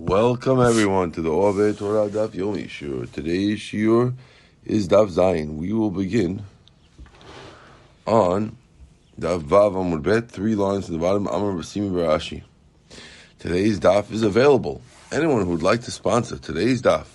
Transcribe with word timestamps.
Welcome 0.00 0.60
everyone 0.60 1.10
to 1.12 1.22
the 1.22 1.30
Ove 1.32 1.76
Torah 1.76 2.08
Daf 2.08 2.28
Yomi 2.28 2.68
Shiur. 2.68 3.10
Today's 3.10 3.58
Shiur 3.58 4.14
is 4.64 4.86
Daf 4.86 5.10
Zayin. 5.10 5.56
We 5.56 5.72
will 5.72 5.90
begin 5.90 6.44
on 8.06 8.56
Daf 9.20 9.42
Vav 9.42 9.72
Amud 9.72 10.04
Bet, 10.04 10.30
three 10.30 10.54
lines 10.54 10.86
to 10.86 10.92
the 10.92 10.98
bottom, 10.98 11.26
Amar 11.26 11.52
Basimi 11.52 11.90
Barashi. 11.90 12.44
Today's 13.40 13.80
Daf 13.80 14.12
is 14.12 14.22
available. 14.22 14.82
Anyone 15.10 15.44
who 15.44 15.50
would 15.50 15.64
like 15.64 15.82
to 15.82 15.90
sponsor 15.90 16.38
today's 16.38 16.80
Daf 16.80 17.06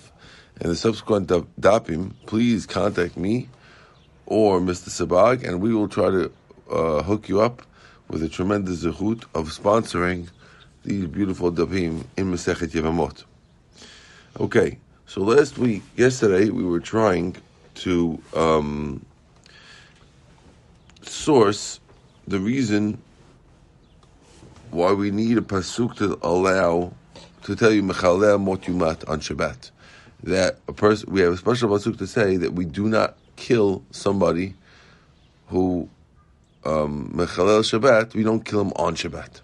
and 0.60 0.70
the 0.70 0.76
subsequent 0.76 1.28
daf, 1.28 1.46
Dafim, 1.58 2.12
please 2.26 2.66
contact 2.66 3.16
me 3.16 3.48
or 4.26 4.60
Mr. 4.60 4.90
Sabag, 4.90 5.42
and 5.42 5.62
we 5.62 5.74
will 5.74 5.88
try 5.88 6.10
to 6.10 6.30
uh, 6.70 7.02
hook 7.02 7.30
you 7.30 7.40
up 7.40 7.62
with 8.08 8.22
a 8.22 8.28
tremendous 8.28 8.84
zechut 8.84 9.24
of 9.34 9.48
sponsoring 9.48 10.28
these 10.84 11.06
beautiful 11.06 11.50
dafim 11.50 12.04
in 12.16 12.30
Masechet 12.30 12.68
Yevamot. 12.70 13.24
Okay, 14.38 14.78
so 15.06 15.22
last 15.22 15.58
week, 15.58 15.82
yesterday, 15.96 16.50
we 16.50 16.62
were 16.64 16.80
trying 16.80 17.36
to 17.76 18.20
um, 18.34 19.04
source 21.02 21.80
the 22.28 22.38
reason 22.38 23.00
why 24.70 24.92
we 24.92 25.10
need 25.10 25.38
a 25.38 25.40
pasuk 25.40 25.96
to 25.96 26.18
allow 26.22 26.92
to 27.44 27.56
tell 27.56 27.70
you 27.72 27.82
mechaleh 27.82 28.40
mot 28.40 28.62
yumat 28.62 29.08
on 29.08 29.20
Shabbat. 29.20 29.70
That 30.24 30.58
a 30.68 30.72
person 30.72 31.12
we 31.12 31.20
have 31.20 31.32
a 31.32 31.36
special 31.36 31.70
pasuk 31.70 31.98
to 31.98 32.06
say 32.06 32.36
that 32.36 32.52
we 32.52 32.64
do 32.64 32.88
not 32.88 33.16
kill 33.36 33.82
somebody 33.90 34.54
who 35.48 35.88
um, 36.64 37.10
mechalel 37.14 37.60
Shabbat. 37.62 38.14
We 38.14 38.22
don't 38.22 38.44
kill 38.44 38.60
him 38.60 38.72
on 38.76 38.96
Shabbat. 38.96 39.40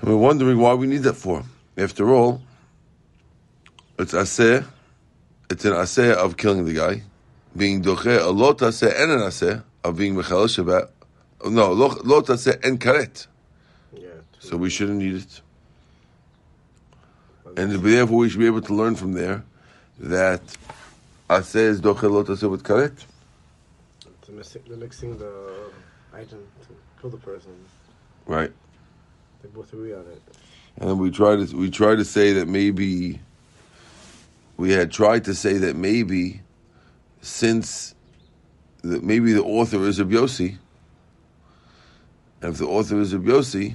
And 0.00 0.10
we're 0.10 0.16
wondering 0.16 0.58
why 0.58 0.74
we 0.74 0.86
need 0.86 1.02
that 1.02 1.14
for. 1.14 1.44
After 1.76 2.12
all, 2.12 2.42
it's 3.98 4.12
aseh, 4.12 4.64
it's 5.50 5.64
an 5.64 5.72
aseh 5.72 6.12
of 6.12 6.36
killing 6.36 6.64
the 6.64 6.74
guy, 6.74 7.02
being 7.56 7.82
doche, 7.82 8.20
a 8.20 8.30
lot 8.30 8.58
aseh 8.58 8.92
and 9.00 9.10
an 9.10 9.20
aseh 9.20 9.62
of 9.82 9.96
being 9.96 10.14
mechal 10.14 10.46
shabbat. 10.46 10.88
No, 11.50 11.72
lot 11.72 12.26
aseh 12.26 12.64
and 12.64 12.80
karet. 12.80 13.26
Yeah. 13.92 14.08
So 14.38 14.56
we 14.56 14.70
shouldn't 14.70 14.98
need 14.98 15.16
it. 15.16 15.40
And 17.56 17.72
therefore 17.72 18.18
we 18.18 18.28
should 18.28 18.40
be 18.40 18.46
able 18.46 18.62
to 18.62 18.74
learn 18.74 18.94
from 18.94 19.12
there 19.14 19.42
that 19.98 20.42
aseh 21.28 21.56
is 21.56 21.80
doche 21.80 22.08
lot 22.08 22.26
aseh 22.26 22.48
with 22.48 22.62
karet. 22.62 23.04
They're 24.28 24.76
mixing 24.76 25.16
the 25.18 25.70
item 26.12 26.46
to 26.62 26.68
kill 27.00 27.10
the 27.10 27.16
person. 27.16 27.52
Right. 28.26 28.52
They 29.42 29.48
both 29.48 29.72
agree 29.72 29.92
on 29.92 30.00
it. 30.00 30.22
And 30.76 30.90
then 30.90 30.98
we 30.98 31.10
try 31.10 31.36
to 31.36 31.56
we 31.56 31.70
try 31.70 31.96
to 31.96 32.04
say 32.04 32.32
that 32.34 32.48
maybe 32.48 33.20
we 34.56 34.72
had 34.72 34.90
tried 34.90 35.24
to 35.24 35.34
say 35.34 35.58
that 35.58 35.76
maybe 35.76 36.40
since 37.20 37.94
that 38.82 39.02
maybe 39.02 39.32
the 39.32 39.42
author 39.42 39.84
is 39.86 39.98
of 39.98 40.08
Yossi, 40.08 40.56
and 42.40 42.52
if 42.52 42.58
the 42.58 42.66
author 42.66 43.00
is 43.00 43.12
of 43.12 43.22
Yossi, 43.22 43.74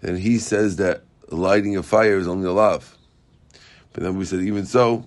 then 0.00 0.16
he 0.16 0.38
says 0.38 0.76
that 0.76 1.02
lighting 1.30 1.76
a 1.76 1.82
fire 1.82 2.18
is 2.18 2.28
only 2.28 2.46
a 2.46 2.52
lav. 2.52 2.96
But 3.92 4.02
then 4.02 4.16
we 4.16 4.24
said 4.24 4.40
even 4.40 4.66
so, 4.66 5.06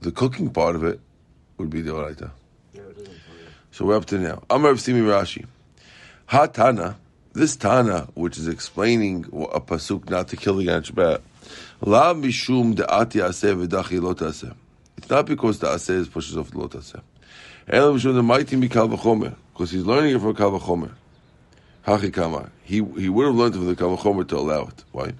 the 0.00 0.12
cooking 0.12 0.50
part 0.50 0.76
of 0.76 0.84
it 0.84 1.00
would 1.58 1.70
be 1.70 1.80
the 1.80 1.92
oraita. 1.92 2.30
Yeah, 2.72 2.82
it 2.82 2.98
isn't 2.98 3.06
funny. 3.06 3.48
So 3.70 3.86
we're 3.86 3.96
up 3.96 4.06
to 4.06 4.18
now. 4.18 4.42
Amar 4.50 4.70
of 4.70 4.80
Simi 4.80 5.00
Rashi. 5.00 5.46
Ha 6.26 6.46
Tana, 6.46 6.96
this 7.34 7.56
Tana, 7.56 8.08
which 8.14 8.38
is 8.38 8.46
explaining 8.46 9.24
a 9.52 9.60
pasuk 9.60 10.08
not 10.08 10.28
to 10.28 10.36
kill 10.36 10.56
the 10.56 10.70
on 10.70 10.82
Shabbat, 10.82 11.20
La 11.80 12.14
mishum 12.14 12.74
de'ati 12.74 13.20
aseh 13.20 13.66
v'dachi 13.66 14.00
lo 14.00 14.14
taseh. 14.14 14.54
It's 14.96 15.10
not 15.10 15.26
because 15.26 15.58
the 15.58 15.66
aseh 15.66 16.10
pushes 16.10 16.36
off 16.36 16.50
the 16.52 16.58
lo 16.58 16.68
taseh. 16.68 17.02
Ela 17.68 17.92
mishum 17.92 18.14
de'maiti 18.14 18.56
mikal 18.62 18.96
v'chomer, 18.96 19.34
because 19.52 19.72
he's 19.72 19.84
learning 19.84 20.14
it 20.14 20.20
from 20.20 20.34
kal 20.36 20.52
v'chomer. 20.52 20.92
Hachi 21.84 22.12
kamar. 22.12 22.50
He, 22.62 22.76
he 22.76 23.08
would 23.08 23.26
have 23.26 23.34
learned 23.34 23.54
from 23.54 23.66
the 23.66 23.74
kal 23.74 23.96
v'chomer 23.96 24.26
to 24.28 24.36
allow 24.36 24.68
it. 24.68 24.84
Why? 24.92 25.12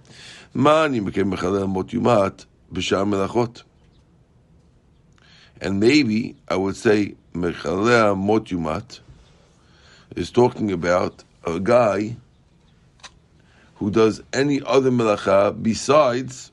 Mani 0.54 1.00
mekem 1.00 1.34
mechalel 1.34 1.68
mot 1.68 1.88
yumat 1.88 2.46
b'sham 2.72 3.12
melachot. 3.12 3.64
And 5.60 5.80
maybe 5.80 6.36
I 6.46 6.54
would 6.54 6.76
say 6.76 7.16
mechalel 7.34 8.16
mot 8.16 8.44
yumat 8.44 9.00
is 10.14 10.30
talking 10.30 10.70
about 10.70 11.24
a 11.46 11.60
guy 11.60 12.16
who 13.76 13.90
does 13.90 14.22
any 14.32 14.62
other 14.62 14.90
melacha 14.90 15.60
besides 15.62 16.50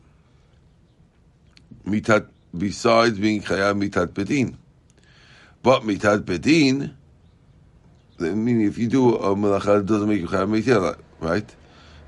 mitat, 1.85 2.27
besides 2.57 3.19
being 3.19 3.41
chayav 3.41 3.79
mitat 3.81 4.07
bedin. 4.07 4.55
But 5.63 5.83
mitat 5.83 6.23
bedin, 6.23 6.93
I 8.19 8.29
mean, 8.29 8.61
if 8.61 8.77
you 8.77 8.87
do 8.87 9.15
a 9.15 9.35
melacha 9.35 9.77
that 9.77 9.85
doesn't 9.85 10.09
make 10.09 10.19
you 10.19 10.27
chayav 10.27 10.49
mitat, 10.49 10.99
right? 11.19 11.55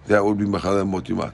That 0.08 0.26
would 0.26 0.38
be 0.38 0.46
mechalel 0.46 0.88
mot 0.88 1.06
yumat. 1.06 1.34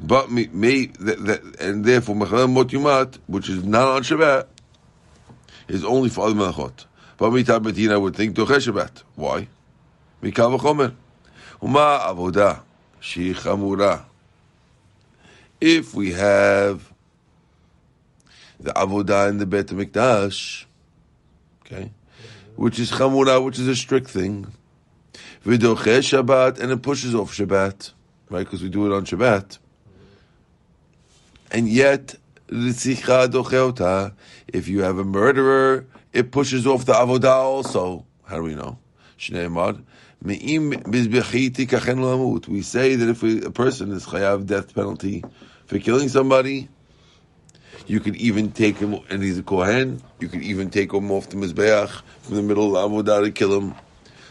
But 0.00 0.30
me, 0.30 0.46
that, 0.46 1.56
and 1.60 1.84
therefore 1.84 2.16
mechalel 2.16 2.50
mot 2.50 2.68
yumat, 2.68 3.18
which 3.26 3.48
is 3.48 3.62
not 3.62 3.88
on 3.88 4.02
Shabbat, 4.02 4.46
is 5.68 5.84
only 5.84 6.08
for 6.08 6.26
other 6.26 6.34
melachot. 6.34 6.86
But 7.16 7.30
mitat 7.30 7.62
bedin, 7.62 7.92
I 7.92 7.96
would 7.96 8.16
think 8.16 8.34
doche 8.34 8.56
Shabbat. 8.56 9.02
Why? 9.14 9.48
מקל 10.23 10.53
וחומר. 10.53 10.89
ומה 11.61 11.99
עבודה 12.03 12.53
שהיא 13.01 13.35
חמורה? 13.35 13.97
If 15.61 15.93
we 15.93 16.13
have 16.13 16.93
the 18.59 18.71
avodah 18.71 19.29
in 19.29 19.37
the 19.37 19.45
Beit 19.45 19.67
HaMikdash, 19.67 20.65
okay, 21.61 21.91
which 22.55 22.79
is 22.79 22.91
chamura, 22.91 23.43
which 23.43 23.59
is 23.59 23.67
a 23.67 23.75
strict 23.75 24.09
thing, 24.09 24.47
v'doche 25.45 25.99
Shabbat, 25.99 26.59
and 26.59 26.71
it 26.71 26.81
pushes 26.81 27.13
off 27.13 27.35
Shabbat, 27.35 27.91
right, 28.29 28.45
because 28.45 28.61
we 28.61 28.69
do 28.69 28.85
it 28.85 28.95
on 28.95 29.05
Shabbat, 29.05 29.57
and 31.51 31.67
yet, 31.67 32.15
ritzicha 32.47 33.27
doche 33.27 34.13
if 34.47 34.67
you 34.67 34.81
have 34.81 34.97
a 34.97 35.03
murderer, 35.03 35.85
it 36.13 36.31
pushes 36.31 36.65
off 36.65 36.85
the 36.85 36.93
avodah 36.93 37.35
also. 37.35 38.05
How 38.25 38.37
do 38.37 38.43
we 38.43 38.55
know? 38.55 38.77
Shneimad, 39.17 39.81
we 40.24 40.38
say 42.62 42.96
that 42.96 43.08
if 43.10 43.22
a 43.22 43.50
person 43.50 43.92
is 43.92 44.06
chayav 44.06 44.46
death 44.46 44.74
penalty 44.74 45.22
for 45.66 45.78
killing 45.78 46.08
somebody, 46.08 46.70
you 47.86 48.00
could 48.00 48.16
even 48.16 48.50
take 48.50 48.78
him, 48.78 48.98
and 49.10 49.22
he's 49.22 49.38
a 49.38 49.42
kohen. 49.42 50.02
You 50.20 50.28
could 50.28 50.40
even 50.42 50.70
take 50.70 50.94
him 50.94 51.10
off 51.10 51.28
the 51.28 51.36
mizbeach 51.36 52.00
from 52.22 52.36
the 52.36 52.42
middle 52.42 52.74
of 52.74 52.90
avodah 52.90 53.24
to 53.24 53.30
kill 53.32 53.60
him. 53.60 53.74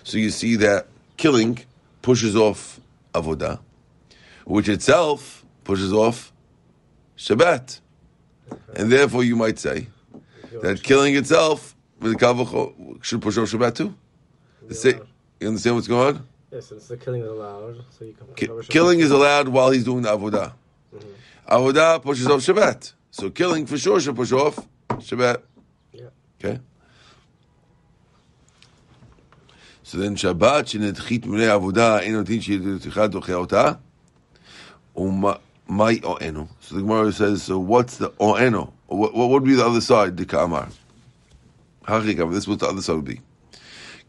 So 0.03 0.17
you 0.17 0.31
see 0.31 0.55
that 0.57 0.87
killing 1.17 1.59
pushes 2.01 2.35
off 2.35 2.79
avodah, 3.13 3.59
which 4.45 4.69
itself 4.69 5.45
pushes 5.63 5.93
off 5.93 6.31
Shabbat, 7.15 7.79
and 8.75 8.91
therefore 8.91 9.23
you 9.23 9.35
might 9.35 9.59
say 9.59 9.85
that 10.63 10.81
killing 10.81 11.15
itself 11.15 11.75
with 11.99 12.17
the 12.17 12.73
should 13.01 13.21
push 13.21 13.37
off 13.37 13.51
Shabbat 13.51 13.75
too. 13.75 13.93
The 14.67 14.73
sa- 14.73 15.12
you 15.40 15.48
understand 15.48 15.76
what's 15.76 15.88
going 15.88 16.16
on? 16.16 16.26
Yes, 16.50 16.66
since 16.66 16.88
the 16.88 16.96
killing 16.96 17.22
is 17.22 17.28
allowed, 17.28 17.84
so 17.90 18.04
you 18.04 18.12
can 18.14 18.26
Ki- 18.34 18.46
cover 18.46 18.62
Shabbat. 18.62 18.68
killing 18.70 19.00
is 19.00 19.10
allowed 19.10 19.48
while 19.48 19.70
he's 19.70 19.84
doing 19.84 20.02
the 20.02 20.08
avodah. 20.16 20.52
Avodah 21.48 22.02
pushes 22.02 22.26
off 22.26 22.40
Shabbat. 22.40 22.92
So 23.10 23.30
killing 23.30 23.66
for 23.66 23.76
sure 23.78 24.00
should 24.00 24.16
push 24.16 24.32
off 24.32 24.58
Shabbat. 24.90 25.42
Yeah. 25.92 26.06
Okay. 26.42 26.60
So 29.82 29.98
then 29.98 30.16
Shabbat 30.16 30.66
שנדחית 30.68 31.26
מלא 31.26 31.52
עבודה 31.54 31.98
אין 32.00 32.14
נותנים 32.14 32.40
שתחת 32.40 33.10
דוחה 33.10 33.34
אותה 33.34 33.72
ומאי 34.96 36.00
אוהנו. 36.04 36.46
So 36.60 36.74
the 36.74 36.80
Gemara 36.82 37.12
says, 37.12 37.42
so 37.42 37.58
what's 37.58 37.96
the 37.98 38.10
oeno? 38.20 38.72
What, 38.86 39.14
what 39.14 39.30
would 39.30 39.44
be 39.44 39.54
the 39.54 39.66
other 39.66 39.80
side? 39.80 40.16
The 40.16 40.24
Ka'amar. 40.26 40.68
Hachikam, 41.86 42.30
this 42.30 42.40
is 42.44 42.48
what 42.48 42.58
the 42.60 42.66
other 42.66 42.82
side 42.82 42.96
would 42.96 43.04
be. 43.04 43.20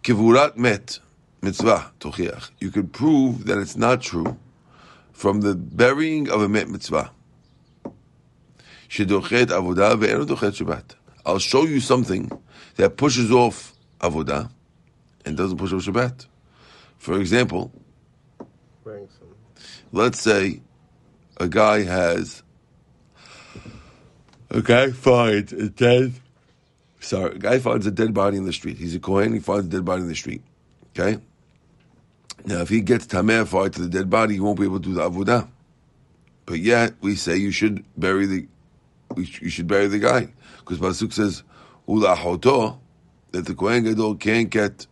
Kivurat 0.03 0.57
met 0.57 0.99
mitzvah 1.44 1.92
tochiach. 2.00 2.50
You 2.58 2.70
could 2.70 2.92
prove 2.92 3.44
that 3.46 3.58
it's 3.58 3.76
not 3.76 4.00
true 4.00 4.38
from 5.12 5.42
the 5.42 5.54
burying 5.54 6.30
of 6.30 6.42
a 6.42 6.48
mitzvah. 6.48 7.10
Shedochet 8.88 9.46
avodah 9.46 10.00
ve'enu 10.00 10.26
dochet 10.26 10.54
Shabbat. 10.58 10.94
I'll 11.26 11.38
show 11.38 11.64
you 11.64 11.80
something 11.80 12.30
that 12.76 12.96
pushes 12.96 13.30
off 13.30 13.74
avodah 14.00 14.50
and 15.24 15.36
doesn't 15.36 15.58
push 15.58 15.72
off 15.72 15.82
Shabbat. 15.82 16.26
For 16.98 17.18
example, 17.20 17.70
let's 19.92 20.20
say 20.20 20.62
a 21.38 21.48
guy 21.48 21.82
has 21.82 22.42
a 24.50 24.62
guy 24.62 24.90
finds 24.90 25.52
a 25.52 25.68
dead 25.68 26.14
sorry 27.00 27.36
a 27.36 27.38
guy 27.38 27.58
finds 27.58 27.86
a 27.86 27.90
dead 27.90 28.14
body 28.14 28.36
in 28.36 28.44
the 28.44 28.52
street 28.52 28.78
he's 28.78 28.94
a 28.94 29.00
kohen 29.00 29.32
he 29.32 29.40
finds 29.40 29.66
a 29.66 29.68
dead 29.68 29.84
body 29.84 30.02
in 30.02 30.08
the 30.08 30.14
street 30.14 30.42
okay 30.96 31.20
now 32.44 32.60
if 32.60 32.68
he 32.68 32.80
gets 32.80 33.06
tameh 33.06 33.72
to 33.72 33.82
the 33.82 33.88
dead 33.88 34.10
body 34.10 34.34
he 34.34 34.40
won't 34.40 34.58
be 34.58 34.64
able 34.64 34.80
to 34.80 34.88
do 34.88 34.94
the 34.94 35.10
avodah 35.10 35.48
But 36.46 36.58
yet 36.60 36.94
we 37.00 37.14
say 37.14 37.36
you 37.36 37.50
should 37.50 37.84
bury 37.96 38.26
the 38.26 38.46
you 39.16 39.48
should 39.48 39.68
bury 39.68 39.86
the 39.86 39.98
guy 39.98 40.32
because 40.58 40.78
Pasuk 40.78 41.12
says 41.12 41.42
ula 41.86 42.16
hoto 42.16 42.78
that 43.30 43.46
the 43.46 43.54
Kohen 43.54 43.84
Gadol 43.84 44.16
can't 44.16 44.50
get 44.50 44.86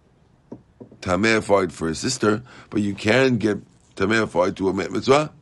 tameified 1.01 1.73
for 1.73 1.89
his 1.89 1.99
sister, 1.99 2.43
but 2.71 2.81
you 2.83 2.95
can 2.95 3.39
get 3.39 3.59
tameified 3.97 4.57
to 4.57 4.69
a 4.69 4.73
met 4.73 4.93
mitzvah. 4.93 5.33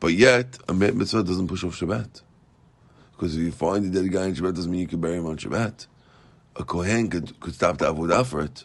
But 0.00 0.12
yet 0.12 0.58
a 0.68 0.74
met 0.74 0.94
mitzvah 0.94 1.22
doesn't 1.22 1.48
push 1.48 1.64
off 1.64 1.80
Shabbat 1.80 2.22
because 3.12 3.36
if 3.36 3.42
you 3.42 3.52
find 3.52 3.84
the 3.90 4.02
dead 4.02 4.12
guy 4.12 4.26
in 4.26 4.34
Shabbat 4.34 4.54
doesn't 4.54 4.70
mean 4.70 4.82
you 4.82 4.88
can 4.88 5.00
bury 5.00 5.16
him 5.16 5.26
on 5.26 5.38
Shabbat. 5.38 5.86
A 6.56 6.64
Kohen 6.64 7.08
could 7.08 7.40
could 7.40 7.54
stop 7.54 7.78
the 7.78 7.92
avodah 7.92 8.26
for 8.26 8.42
it, 8.42 8.64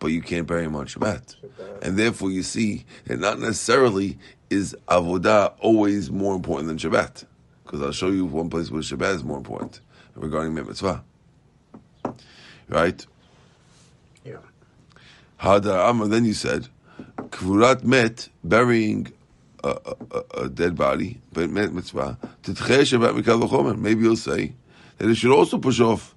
but 0.00 0.08
you 0.08 0.22
can't 0.22 0.46
bury 0.46 0.64
him 0.64 0.74
on 0.74 0.86
Shabbat. 0.86 1.36
And 1.82 1.96
therefore, 1.96 2.30
you 2.30 2.42
see 2.42 2.84
that 3.06 3.20
not 3.20 3.38
necessarily 3.38 4.18
is 4.48 4.76
avodah 4.88 5.54
always 5.60 6.10
more 6.10 6.34
important 6.34 6.66
than 6.68 6.78
Shabbat. 6.78 7.24
Because 7.64 7.82
I'll 7.82 7.92
show 7.92 8.08
you 8.08 8.24
one 8.24 8.50
place 8.50 8.70
where 8.70 8.82
Shabbat 8.82 9.14
is 9.14 9.22
more 9.24 9.36
important 9.36 9.80
regarding 10.16 10.54
mitzvah. 10.54 11.04
Right? 12.68 13.06
Yeah. 14.24 14.38
Hadar 15.40 15.88
Amar, 15.90 16.08
then 16.08 16.24
you 16.24 16.34
said, 16.34 16.68
Kvurat 17.16 17.84
met, 17.84 18.28
burying 18.42 19.12
a, 19.62 19.78
a, 20.10 20.22
a- 20.42 20.48
dead 20.48 20.74
body, 20.76 21.20
but 21.32 21.50
met 21.50 21.72
mitzvah, 21.72 22.18
Titcheh 22.42 22.80
Shabbat 22.80 23.20
Mikal 23.20 23.42
V'chomer. 23.42 23.78
Maybe 23.78 24.02
you'll 24.02 24.16
say 24.16 24.54
that 24.98 25.08
it 25.08 25.14
should 25.14 25.32
also 25.32 25.58
push 25.58 25.78
off. 25.80 26.14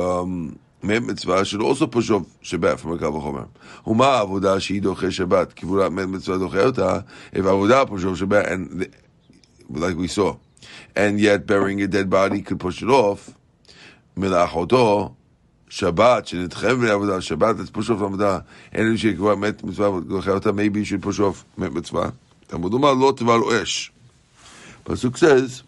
Um, 0.00 0.58
met 0.82 1.02
mitzvah 1.02 1.44
should 1.44 1.62
also 1.62 1.86
push 1.86 2.10
off 2.10 2.26
Shabbat 2.42 2.78
from 2.78 2.98
Mikal 2.98 3.12
V'chomer. 3.12 3.48
Huma 3.84 4.24
avodah 4.24 4.58
shehi 4.58 4.80
doche 4.80 5.08
Shabbat, 5.10 5.54
Kvurat 5.54 5.92
met 5.92 6.08
mitzvah 6.08 6.38
doche 6.38 6.56
ota, 6.56 7.04
if 7.32 7.44
avodah 7.44 7.88
push 7.88 8.04
off 8.04 8.18
Shabbat, 8.18 8.50
and 8.50 8.80
the, 8.80 8.90
like 9.70 9.96
we 9.96 10.06
saw, 10.06 10.36
and 10.94 11.18
yet 11.18 11.46
burying 11.46 11.80
a 11.82 11.86
dead 11.86 12.08
body 12.10 12.42
could 12.42 12.60
push 12.60 12.82
it 12.82 12.88
off, 12.88 13.32
מלאכותו, 14.16 15.14
שבת, 15.68 16.26
שנדחה 16.26 16.74
מעבודה, 16.74 17.20
שבת, 17.20 17.56
let's 17.56 17.70
push 17.70 17.90
off 17.90 18.02
עבודה, 18.04 18.38
אין 18.72 18.90
לי 18.90 18.98
שיקבע 18.98 19.34
מת 19.34 19.64
מצווה 19.64 19.90
ודחה 19.90 20.30
אותה, 20.30 20.50
maybe 20.50 20.76
you 20.76 20.84
should 20.84 21.04
push 21.04 21.18
off 21.18 21.58
מת 21.58 21.72
מצווה. 21.72 22.08
תלמוד 22.46 22.72
אומר, 22.72 22.94
לא 22.94 23.12
תבעלו 23.16 23.62
אש. 23.62 23.92
פסוק 24.84 25.16
says, 25.16 25.62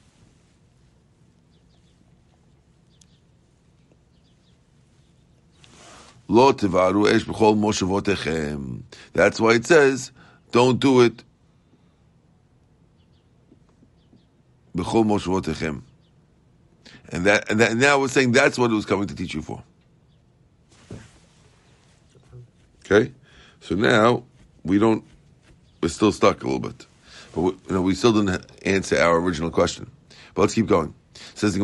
Lo 6.34 6.52
tivaru 6.52 7.08
esh 7.08 7.26
b'chol 7.26 7.56
moshevotechem. 7.56 8.82
That's 9.14 9.40
why 9.40 9.54
it 9.54 9.68
says, 9.68 10.12
don't 10.52 10.80
do 10.80 11.02
it 11.02 11.24
b'chol 14.76 15.06
moshevotechem. 15.06 15.84
And 17.10 17.26
that, 17.28 17.52
and 17.52 17.60
that, 17.60 17.72
and 17.74 17.80
now 17.80 18.00
we're 18.00 18.08
saying 18.08 18.32
that's 18.32 18.58
what 18.58 18.72
it 18.72 18.74
was 18.74 18.88
coming 18.88 19.06
to 19.06 19.16
teach 19.16 19.36
you 19.36 19.44
for. 19.44 19.62
Okay, 22.84 23.14
so 23.62 23.76
now 23.76 24.24
we 24.64 24.80
don't. 24.80 25.04
We're 25.84 25.90
still 25.90 26.12
stuck 26.12 26.42
a 26.42 26.46
little 26.46 26.60
bit, 26.60 26.88
but 27.36 27.42
we, 27.42 27.52
you 27.52 27.76
know, 27.76 27.82
we 27.84 27.94
still 27.94 28.12
didn't 28.12 28.44
answer 28.66 28.98
our 28.98 29.20
original 29.20 29.52
question. 29.52 29.92
But 30.34 30.42
let's 30.42 30.56
keep 30.56 30.66
going. 30.66 30.96
Says 31.36 31.56
the. 31.56 31.64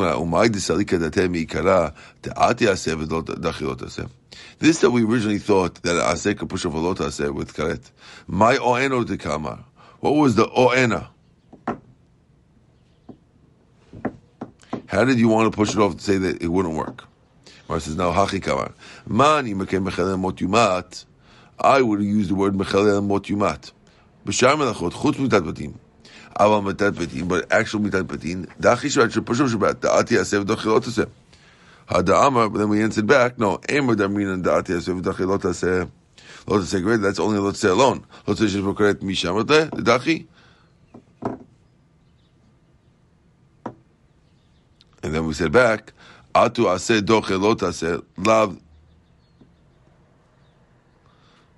This 4.60 4.80
that 4.80 4.92
we 4.92 5.04
originally 5.04 5.40
thought 5.40 5.76
that 5.84 5.96
aseh 5.96 6.38
could 6.38 6.50
push 6.50 6.64
a 6.64 6.70
lot 6.70 6.98
aseh 6.98 7.34
with 7.34 7.54
karet. 7.54 7.92
My 8.28 8.56
oeno 8.56 9.04
dekamar. 9.04 9.64
What 10.00 10.12
was 10.12 10.36
the 10.36 10.48
oena? 10.48 11.08
How 14.88 15.06
did 15.06 15.20
you 15.20 15.28
want 15.28 15.52
to 15.52 15.56
push 15.56 15.74
it 15.74 15.80
off 15.80 15.98
to 15.98 16.04
say 16.04 16.18
that 16.18 16.42
it 16.42 16.48
wouldn't 16.48 16.76
work? 16.76 17.06
Mar 17.68 17.80
says 17.80 17.96
now 17.96 18.12
hachi 18.12 18.42
kamar. 18.42 18.74
Mani 19.06 19.54
mekem 19.54 19.88
mechalel 19.88 20.20
mot 20.20 20.38
yumat. 20.38 21.06
I 21.60 21.82
would 21.82 22.02
use 22.02 22.28
the 22.28 22.36
word 22.36 22.54
mechalel 22.54 23.06
mot 23.06 23.24
yumat. 23.24 23.72
B'shar 24.26 24.56
melachot 24.56 24.94
chutz 24.94 25.16
mitat 25.16 25.46
batim. 25.46 25.76
Aval 26.38 26.64
mitat 26.64 26.92
batim, 26.92 27.28
but 27.28 27.52
actual 27.52 27.82
mitat 27.82 28.04
batim. 28.04 28.46
Dachi 28.60 28.88
shabbat 28.88 29.14
should 29.14 29.26
push 29.26 29.40
off 29.40 29.50
shabbat. 29.50 29.76
Da'ati 29.76 30.18
aseh 30.18 30.44
v'dochilot 30.44 30.84
aseh. 30.84 31.10
Hada 31.90 32.28
amar, 32.28 32.50
but 32.50 32.60
then 32.60 32.70
we 32.70 32.84
answered 32.84 33.08
back, 33.08 33.40
no, 33.40 33.60
emer 33.70 33.96
damrin 33.96 34.44
da'ati 34.44 34.78
aseh 34.78 35.02
v'dochilot 35.02 35.42
aseh. 35.42 35.90
Lot 36.48 36.62
aseh 36.62 36.82
great, 36.84 37.02
that's 37.02 37.20
only 37.20 37.40
lot 37.40 37.56
aseh 37.56 37.72
alone. 37.72 38.06
Lot 38.28 38.38
aseh 38.38 38.50
should 38.50 38.76
correct 38.78 39.02
mishamote, 39.02 39.48
the 39.48 39.82
dachi. 39.82 40.28
And 45.02 45.16
then 45.16 45.26
we 45.26 45.34
said 45.34 45.52
back, 45.52 45.94
Atu 46.36 46.66
aseh 46.66 47.02
doche 47.02 47.42
lot 47.42 47.58
aseh, 47.60 48.04
lav, 48.18 48.56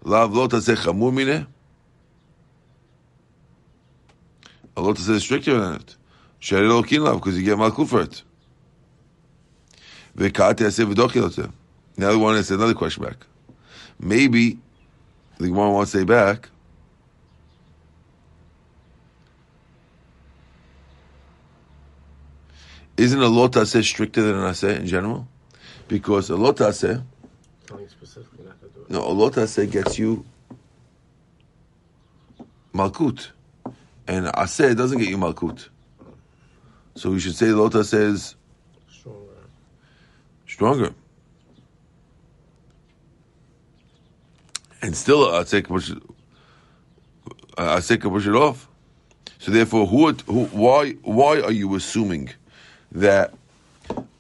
lav 0.04 0.32
aseh 0.32 0.76
chamur 0.78 1.12
mineh. 1.12 1.46
A 4.82 4.84
lot 4.84 4.96
aseh 4.96 5.12
is 5.12 5.22
stricter 5.22 5.60
than 5.60 5.76
it. 5.76 5.96
Shere 6.40 6.64
lokin 6.64 7.04
lav, 7.04 7.18
because 7.18 7.38
you 7.38 7.46
get 7.46 7.56
malkut 7.56 7.88
for 7.88 8.02
it. 8.02 8.24
Vekati 10.18 10.66
aseh 10.66 10.92
v'doche 10.92 11.22
lot. 11.22 11.52
Now 11.98 12.12
the 12.12 12.18
one 12.18 12.36
answer 12.36 12.56
another 12.56 12.74
question 12.74 13.04
back. 13.04 13.18
Maybe 14.00 14.58
the 15.38 15.50
Gemara 15.50 15.70
wants 15.70 15.92
to 15.92 16.00
say 16.00 16.04
back, 16.04 16.50
isn't 22.98 23.22
a 23.22 23.28
lot 23.28 23.52
aseh 23.52 23.84
stricter 23.84 24.24
than 24.24 24.36
an 24.38 24.52
aseh 24.52 24.80
in 24.80 24.88
general? 24.88 25.28
Because 25.88 26.32
a 26.32 26.36
lot 26.36 26.56
aseh, 26.56 27.04
Telling 27.68 27.88
specifically 27.88 28.46
not 28.46 28.60
to 28.60 28.68
do 28.68 28.86
no, 28.90 29.04
a 29.06 29.14
lot 29.14 29.34
aseh 29.34 29.70
gets 29.70 30.00
you 30.00 30.26
malkut, 32.74 33.28
and 34.12 34.26
aseh 34.26 34.76
doesn't 34.76 34.98
get 34.98 35.08
you 35.08 35.18
malkut. 35.18 35.70
So 36.96 37.12
we 37.12 37.20
should 37.22 37.36
say 37.36 37.48
lota 37.48 37.84
says 37.86 38.36
Stronger. 38.90 39.44
stronger. 40.46 40.94
And 44.82 44.98
still, 44.98 45.28
aseh 45.28 45.64
can 45.64 45.74
push 45.76 45.92
it, 45.92 46.04
aseh 47.56 48.02
can 48.02 48.10
push 48.10 48.28
it 48.28 48.36
off. 48.36 48.68
So 49.40 49.52
therefore, 49.52 49.88
who, 49.88 50.12
who, 50.26 50.46
why, 50.48 50.92
why 51.04 51.40
are 51.40 51.52
you 51.54 51.74
assuming 51.76 52.32
that 52.92 53.34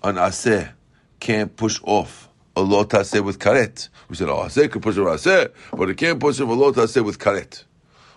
an 0.04 0.16
aseh 0.16 0.72
can't 1.20 1.54
push 1.58 1.82
off 1.84 2.30
a 2.56 2.62
lot 2.62 2.90
aseh 2.92 3.22
with 3.22 3.40
karet? 3.40 3.90
We 4.08 4.16
said, 4.16 4.30
oh, 4.30 4.44
aseh 4.46 4.72
can 4.72 4.80
push 4.80 4.98
off 4.98 5.20
aseh, 5.20 5.52
but 5.74 5.90
it 5.90 5.98
can't 5.98 6.20
push 6.20 6.40
off 6.40 6.48
a 6.48 6.54
lot 6.54 6.76
aseh 6.76 7.04
with 7.04 7.20
karet. 7.20 7.66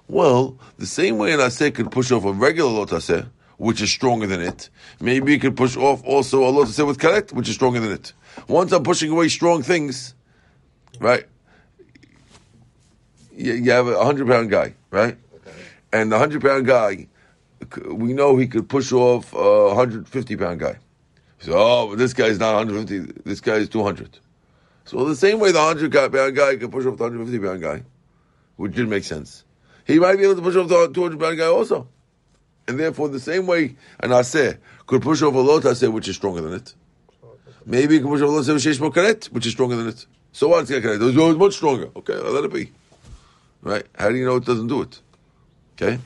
Well, 0.09 0.59
the 0.79 0.87
same 0.87 1.19
way 1.19 1.33
an 1.33 1.41
aseh 1.41 1.75
could 1.75 1.91
push 1.91 2.13
off 2.13 2.25
a 2.25 2.33
regular 2.33 2.71
lot 2.71 2.89
aseh, 2.89 3.27
which 3.57 3.81
is 3.81 3.91
stronger 3.91 4.27
than 4.27 4.41
it, 4.41 4.69
maybe 5.01 5.35
it 5.35 5.41
could 5.41 5.57
push 5.57 5.77
off 5.77 6.05
also 6.05 6.45
a 6.45 6.51
lot 6.51 6.67
aseh 6.69 6.87
with 6.87 6.99
karet, 6.99 7.33
which 7.33 7.49
is 7.49 7.55
stronger 7.55 7.81
than 7.81 7.93
it. 7.93 8.13
Once 8.49 8.73
I'm 8.73 8.83
pushing 8.83 9.11
away 9.11 9.29
strong 9.29 9.63
things, 9.63 10.15
right? 11.01 11.25
You, 13.33 13.55
you 13.55 13.71
have 13.71 13.89
a 13.89 14.05
hundred 14.05 14.29
pound 14.29 14.51
guy, 14.51 14.75
right? 14.91 15.17
And 15.93 16.13
the 16.13 16.19
hundred 16.19 16.43
pound 16.43 16.67
guy, 16.67 17.09
we 17.87 18.13
know 18.13 18.37
he 18.37 18.47
could 18.47 18.69
push 18.69 18.93
off 18.93 19.33
a 19.33 19.75
hundred 19.75 20.09
fifty 20.09 20.37
pound 20.37 20.61
guy. 20.61 20.79
So, 21.45 21.53
oh, 21.55 21.95
this 21.95 22.15
guy's 22.15 22.39
not 22.39 22.55
150. 22.55 23.21
This 23.25 23.41
guy 23.41 23.57
is 23.57 23.69
200. 23.69 24.19
So 24.87 25.05
the 25.05 25.15
same 25.15 25.41
way 25.41 25.53
the 25.53 25.59
100 25.59 25.93
pound 26.11 26.35
guy 26.35 26.57
can 26.57 26.71
push 26.71 26.87
off 26.87 26.97
the 26.97 27.05
150 27.05 27.39
pound 27.47 27.61
guy, 27.61 27.83
which 28.57 28.73
didn't 28.73 28.89
make 28.89 29.05
sense. 29.05 29.45
He 29.87 29.99
might 29.99 30.17
be 30.17 30.25
able 30.25 30.37
to 30.37 30.43
push 30.43 30.57
off 30.57 30.69
the 30.69 30.89
200 30.89 31.21
pound 31.21 31.39
guy 31.39 31.47
also. 31.47 31.89
And 32.67 32.81
therefore, 32.81 33.09
the 33.11 33.21
same 33.21 33.47
way 33.47 33.77
an 34.01 34.11
aseh 34.11 34.59
could 34.87 35.03
push 35.03 35.23
off 35.23 35.35
a 35.35 35.39
lot 35.39 35.63
aseh, 35.63 35.93
which 35.93 36.09
is 36.09 36.17
stronger 36.17 36.41
than 36.41 36.55
it. 36.55 36.75
Maybe 37.67 37.95
he 37.95 38.01
can 38.01 38.09
push 38.09 38.23
off 38.23 38.29
a 38.29 38.33
lot 38.33 38.45
aseh, 38.45 38.81
more 38.81 38.91
karet, 38.91 39.27
which 39.27 39.47
is 39.47 39.53
stronger 39.53 39.77
than 39.77 39.89
it. 39.89 40.07
So 40.33 40.49
what? 40.49 40.69
It's 40.69 41.39
much 41.39 41.55
stronger. 41.55 41.91
Okay, 41.97 42.15
I'll 42.15 42.33
let 42.33 42.45
it 42.45 42.53
be. 42.53 42.73
Right? 43.63 43.87
How 43.95 44.09
do 44.09 44.17
you 44.17 44.25
know 44.25 44.37
it 44.37 44.45
doesn't 44.45 44.67
do 44.67 44.83
it? 44.83 45.01
Okay? 45.75 45.95
It. 45.95 46.01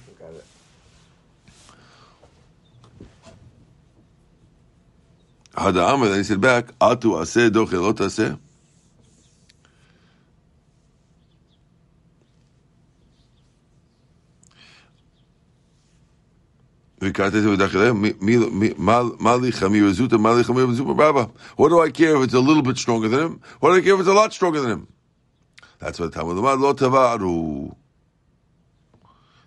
Then 5.57 6.15
he 6.15 6.23
said 6.25 6.41
back, 6.41 6.67
Atu 6.79 7.19
aseh 7.21 7.51
doche 7.51 7.81
lot 7.81 7.97
aseh. 7.97 8.39
What 17.01 17.15
do 17.15 17.23
I 21.81 21.91
care 21.91 22.17
if 22.17 22.23
it's 22.25 22.35
a 22.35 22.41
little 22.41 22.63
bit 22.63 22.77
stronger 22.77 23.09
than 23.09 23.21
him? 23.21 23.41
What 23.61 23.71
do 23.71 23.77
I 23.77 23.81
care 23.81 23.95
if 23.95 24.01
it's 24.01 24.09
a 24.09 24.13
lot 24.13 24.33
stronger 24.33 24.61
than 24.61 24.71
him? 24.71 24.89
That's 25.79 26.01
what 26.01 26.13
Talmud 26.13 26.37
Lomad 26.37 26.59
lo 26.61 26.75
tavaru. 26.75 27.77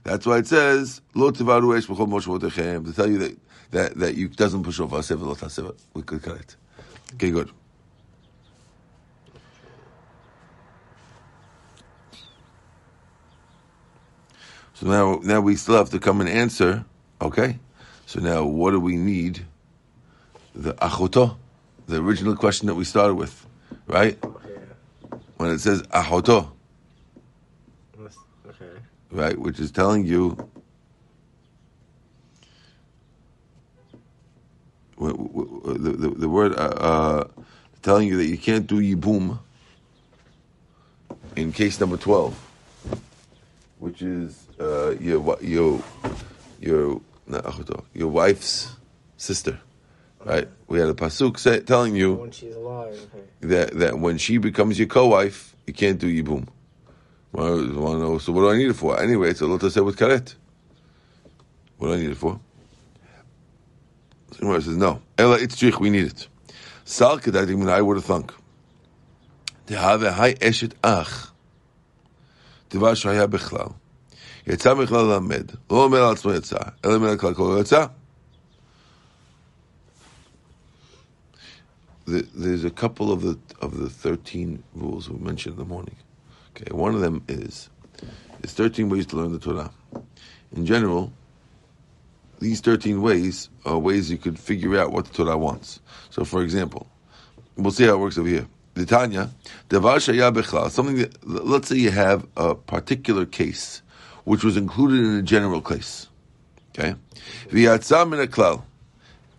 That's 0.03 0.25
why 0.25 0.37
it 0.37 0.47
says 0.47 1.01
to 1.13 1.33
tell 2.95 3.09
you 3.09 3.17
that 3.17 3.37
that 3.71 3.95
that 3.95 4.15
you 4.15 4.29
doesn't 4.29 4.63
push 4.63 4.79
off 4.79 4.91
aseva 4.91 5.21
lo 5.21 5.35
taseva. 5.35 5.77
We 5.93 6.03
could 6.03 6.23
cut 6.23 6.37
it. 6.37 6.55
Okay, 7.15 7.31
good. 7.31 7.51
So 14.81 14.87
now, 14.87 15.19
now 15.21 15.41
we 15.41 15.57
still 15.57 15.75
have 15.75 15.91
to 15.91 15.99
come 15.99 16.21
and 16.21 16.29
answer. 16.29 16.85
Okay, 17.21 17.59
so 18.07 18.19
now 18.19 18.43
what 18.43 18.71
do 18.71 18.79
we 18.79 18.95
need? 18.95 19.45
The 20.55 20.73
achoto, 20.73 21.37
the 21.87 21.97
original 22.01 22.35
question 22.35 22.67
that 22.67 22.75
we 22.75 22.83
started 22.83 23.13
with, 23.13 23.45
right? 23.87 24.17
Okay. 24.23 24.59
When 25.37 25.51
it 25.51 25.59
says 25.59 25.83
achoto, 25.83 26.51
Okay. 28.47 28.65
right, 29.11 29.37
which 29.37 29.59
is 29.59 29.71
telling 29.71 30.05
you 30.05 30.35
the, 34.97 35.95
the, 35.97 36.09
the 36.09 36.29
word 36.29 36.53
uh, 36.53 36.55
uh, 36.55 37.27
telling 37.81 38.07
you 38.07 38.17
that 38.17 38.27
you 38.27 38.37
can't 38.37 38.67
do 38.67 38.81
yibum 38.81 39.39
in 41.35 41.51
case 41.51 41.79
number 41.79 41.97
12 41.97 42.35
which 43.79 44.01
is 44.01 44.47
uh, 44.59 44.91
your 44.99 45.37
your 45.41 45.81
your 46.59 47.01
not 47.27 47.43
achuto, 47.43 47.83
your 47.93 48.09
wife's 48.09 48.75
sister, 49.17 49.59
right? 50.25 50.47
We 50.67 50.79
had 50.79 50.89
a 50.89 50.93
pasuk 50.93 51.37
say, 51.39 51.59
telling 51.61 51.95
you 51.95 52.13
when 52.13 52.31
she's 52.31 52.55
alive, 52.55 52.99
that 53.41 53.73
that 53.79 53.99
when 53.99 54.17
she 54.17 54.37
becomes 54.37 54.77
your 54.79 54.87
co-wife, 54.87 55.55
you 55.67 55.73
can't 55.73 55.99
do 55.99 56.07
yibum. 56.07 56.47
Well, 57.31 57.59
I 57.59 57.79
want 57.79 57.99
to 57.99 58.03
know. 58.03 58.17
So 58.17 58.33
what 58.33 58.41
do 58.41 58.49
I 58.49 58.57
need 58.57 58.69
it 58.69 58.73
for? 58.73 58.99
Anyway, 58.99 59.33
so 59.33 59.45
a 59.45 59.47
lot 59.47 59.61
to 59.61 59.71
say 59.71 59.81
with 59.81 59.97
karet. 59.97 60.35
What 61.77 61.87
do 61.87 61.93
I 61.93 61.97
need 61.97 62.11
it 62.11 62.17
for? 62.17 62.39
Someone 64.37 64.61
says 64.61 64.77
no. 64.77 65.01
Ella, 65.17 65.37
it's 65.39 65.55
trich. 65.55 65.79
We 65.79 65.89
need 65.89 66.05
it. 66.05 66.27
Sal 66.83 67.19
kedatik 67.19 67.69
I 67.69 67.81
would 67.81 67.97
have 67.97 68.05
thunk. 68.05 68.33
a 69.69 70.11
high 70.11 70.33
eshet 70.35 70.73
ach. 70.83 71.29
Divash 72.69 73.03
haya 73.03 73.27
bechlal. 73.27 73.75
יצא 74.46 74.74
בכלל 74.74 75.04
ללמד. 75.06 75.50
לא 75.70 75.84
אומר 75.84 76.04
על 76.04 76.12
עצמו 76.12 76.32
יצא, 76.32 76.56
אלא 76.84 76.94
אומר 76.94 77.08
על 77.08 77.18
כלל 77.18 77.34
כל 77.34 77.58
יצא. 77.60 77.86
The- 82.06 82.28
There's 82.34 82.64
a 82.64 82.70
couple 82.70 83.10
of 83.12 83.22
the 83.22 83.36
of 83.60 83.78
the 83.78 83.90
thirteen 83.90 84.62
rules 84.74 85.10
we 85.10 85.18
mentioned 85.18 85.54
in 85.54 85.58
the 85.58 85.64
morning. 85.64 85.96
Okay, 86.50 86.72
one 86.72 86.94
of 86.94 87.00
them 87.00 87.22
is 87.28 87.68
there's 88.40 88.52
13 88.54 88.88
ways 88.88 89.06
to 89.06 89.16
learn 89.16 89.32
the 89.32 89.38
Torah. 89.38 89.70
In 90.54 90.64
general, 90.66 91.12
these 92.40 92.60
13 92.60 93.02
ways 93.02 93.48
are 93.64 93.78
ways 93.78 94.10
you 94.10 94.18
could 94.18 94.38
figure 94.38 94.78
out 94.78 94.92
what 94.92 95.06
the 95.06 95.12
Torah 95.14 95.36
wants. 95.36 95.80
So, 96.10 96.24
for 96.24 96.42
example, 96.42 96.86
we'll 97.56 97.72
see 97.72 97.84
how 97.84 97.94
it 97.94 97.98
works 97.98 98.18
over 98.18 98.28
here. 98.28 98.46
The 98.74 98.86
Tanya, 98.86 99.30
Devar 99.68 99.96
Shaya 99.96 100.32
Bechlal, 100.32 100.70
something 100.70 100.96
that, 100.96 101.26
let's 101.26 101.68
say 101.68 101.76
you 101.76 101.90
have 101.90 102.26
a 102.36 102.54
particular 102.54 103.24
case 103.26 103.82
which 104.23 104.43
was 104.43 104.57
included 104.57 104.99
in 104.99 105.15
the 105.15 105.23
general 105.23 105.61
case. 105.61 106.07
Okay? 106.69 106.95
V'yatzah 107.49 108.09
min 108.09 108.61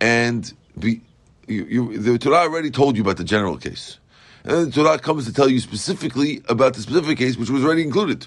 and 0.01 0.53
the, 0.77 1.01
you, 1.47 1.65
you, 1.65 1.99
the 1.99 2.19
Torah 2.19 2.39
already 2.39 2.71
told 2.71 2.97
you 2.97 3.03
about 3.03 3.17
the 3.17 3.25
general 3.25 3.57
case. 3.57 3.99
And 4.45 4.53
then 4.53 4.65
the 4.67 4.73
Torah 4.73 4.99
comes 4.99 5.27
to 5.27 5.33
tell 5.33 5.49
you 5.49 5.61
specifically 5.61 6.43
about 6.49 6.75
the 6.75 6.81
specific 6.81 7.19
case 7.19 7.37
which 7.37 7.51
was 7.51 7.65
already 7.65 7.83
included. 7.83 8.27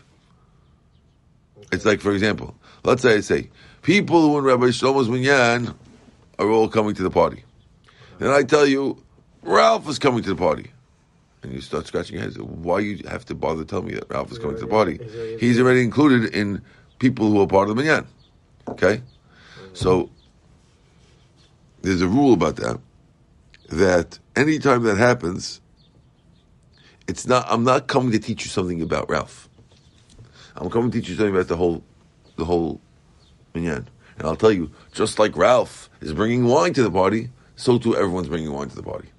It's 1.71 1.85
like, 1.85 1.99
for 1.99 2.13
example, 2.13 2.55
let's 2.83 3.01
say 3.01 3.15
I 3.15 3.19
say, 3.19 3.49
people 3.81 4.21
who 4.21 4.37
in 4.37 4.45
Rabbi 4.45 4.67
Shlomo's 4.67 5.09
Minyan 5.09 5.73
are 6.39 6.49
all 6.49 6.69
coming 6.69 6.95
to 6.95 7.03
the 7.03 7.09
party. 7.09 7.43
And 8.19 8.29
I 8.29 8.43
tell 8.43 8.65
you, 8.65 9.03
Ralph 9.41 9.89
is 9.89 9.99
coming 9.99 10.23
to 10.23 10.29
the 10.29 10.35
party. 10.35 10.71
And 11.45 11.53
you 11.53 11.61
start 11.61 11.85
scratching 11.85 12.15
your 12.15 12.23
head. 12.23 12.35
Why 12.39 12.79
you 12.79 13.07
have 13.07 13.23
to 13.25 13.35
bother 13.35 13.63
telling 13.63 13.85
me 13.85 13.93
that 13.93 14.09
Ralph 14.09 14.31
is 14.31 14.39
coming 14.39 14.55
to 14.55 14.61
the 14.61 14.67
party? 14.67 14.97
He's 15.39 15.59
already- 15.59 15.83
included 15.83 16.33
in 16.33 16.63
people 16.97 17.29
who 17.29 17.39
are 17.39 17.45
part 17.45 17.69
of 17.69 17.75
the 17.75 17.83
Minyan. 17.83 18.07
Okay? 18.67 19.03
So, 19.73 20.09
there's 21.83 22.01
a 22.01 22.07
rule 22.07 22.33
about 22.33 22.55
that, 22.55 22.79
that 23.69 24.17
anytime 24.35 24.81
that 24.83 24.97
happens, 24.97 25.61
it's 27.07 27.27
not, 27.27 27.45
I'm 27.47 27.63
not 27.63 27.85
coming 27.85 28.11
to 28.13 28.17
teach 28.19 28.43
you 28.43 28.49
something 28.49 28.81
about 28.81 29.07
Ralph. 29.07 29.47
I'm 30.55 30.71
coming 30.71 30.89
to 30.89 30.99
teach 30.99 31.09
you 31.09 31.15
something 31.15 31.35
about 31.35 31.47
the 31.47 31.57
whole, 31.57 31.83
the 32.37 32.45
whole 32.45 32.81
minyan. 33.53 33.87
And 34.17 34.27
I'll 34.27 34.35
tell 34.35 34.51
you, 34.51 34.71
just 34.93 35.19
like 35.19 35.37
Ralph 35.37 35.91
is 36.01 36.11
bringing 36.11 36.45
wine 36.45 36.73
to 36.73 36.81
the 36.81 36.89
party, 36.89 37.29
so 37.55 37.77
too 37.77 37.95
everyone's 37.95 38.29
bringing 38.29 38.51
wine 38.51 38.69
to 38.69 38.75
the 38.75 38.81
party. 38.81 39.09